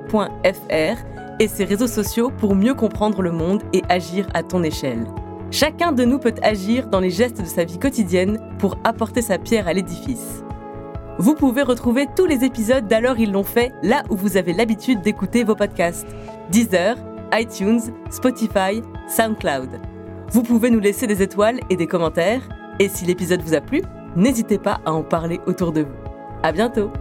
et 1.39 1.47
ses 1.47 1.65
réseaux 1.65 1.87
sociaux 1.87 2.31
pour 2.37 2.55
mieux 2.55 2.73
comprendre 2.73 3.21
le 3.21 3.31
monde 3.31 3.63
et 3.73 3.81
agir 3.89 4.27
à 4.33 4.43
ton 4.43 4.63
échelle. 4.63 5.05
Chacun 5.51 5.91
de 5.91 6.03
nous 6.03 6.19
peut 6.19 6.33
agir 6.41 6.87
dans 6.87 6.99
les 6.99 7.11
gestes 7.11 7.41
de 7.41 7.47
sa 7.47 7.63
vie 7.63 7.77
quotidienne 7.77 8.39
pour 8.57 8.77
apporter 8.83 9.21
sa 9.21 9.37
pierre 9.37 9.67
à 9.67 9.73
l'édifice. 9.73 10.43
Vous 11.19 11.35
pouvez 11.35 11.61
retrouver 11.61 12.07
tous 12.15 12.25
les 12.25 12.43
épisodes 12.43 12.87
d'Alors 12.87 13.19
ils 13.19 13.31
l'ont 13.31 13.43
fait 13.43 13.71
là 13.83 14.03
où 14.09 14.15
vous 14.15 14.35
avez 14.35 14.53
l'habitude 14.53 15.01
d'écouter 15.01 15.43
vos 15.43 15.55
podcasts. 15.55 16.07
Deezer, 16.49 16.95
iTunes, 17.31 17.81
Spotify, 18.09 18.81
SoundCloud. 19.07 19.79
Vous 20.31 20.41
pouvez 20.41 20.71
nous 20.71 20.79
laisser 20.79 21.05
des 21.05 21.21
étoiles 21.21 21.59
et 21.69 21.75
des 21.75 21.87
commentaires. 21.87 22.41
Et 22.79 22.89
si 22.89 23.05
l'épisode 23.05 23.43
vous 23.43 23.53
a 23.53 23.61
plu, 23.61 23.83
n'hésitez 24.15 24.57
pas 24.57 24.81
à 24.85 24.91
en 24.91 25.03
parler 25.03 25.39
autour 25.45 25.71
de 25.71 25.81
vous. 25.81 25.95
À 26.41 26.51
bientôt! 26.51 26.91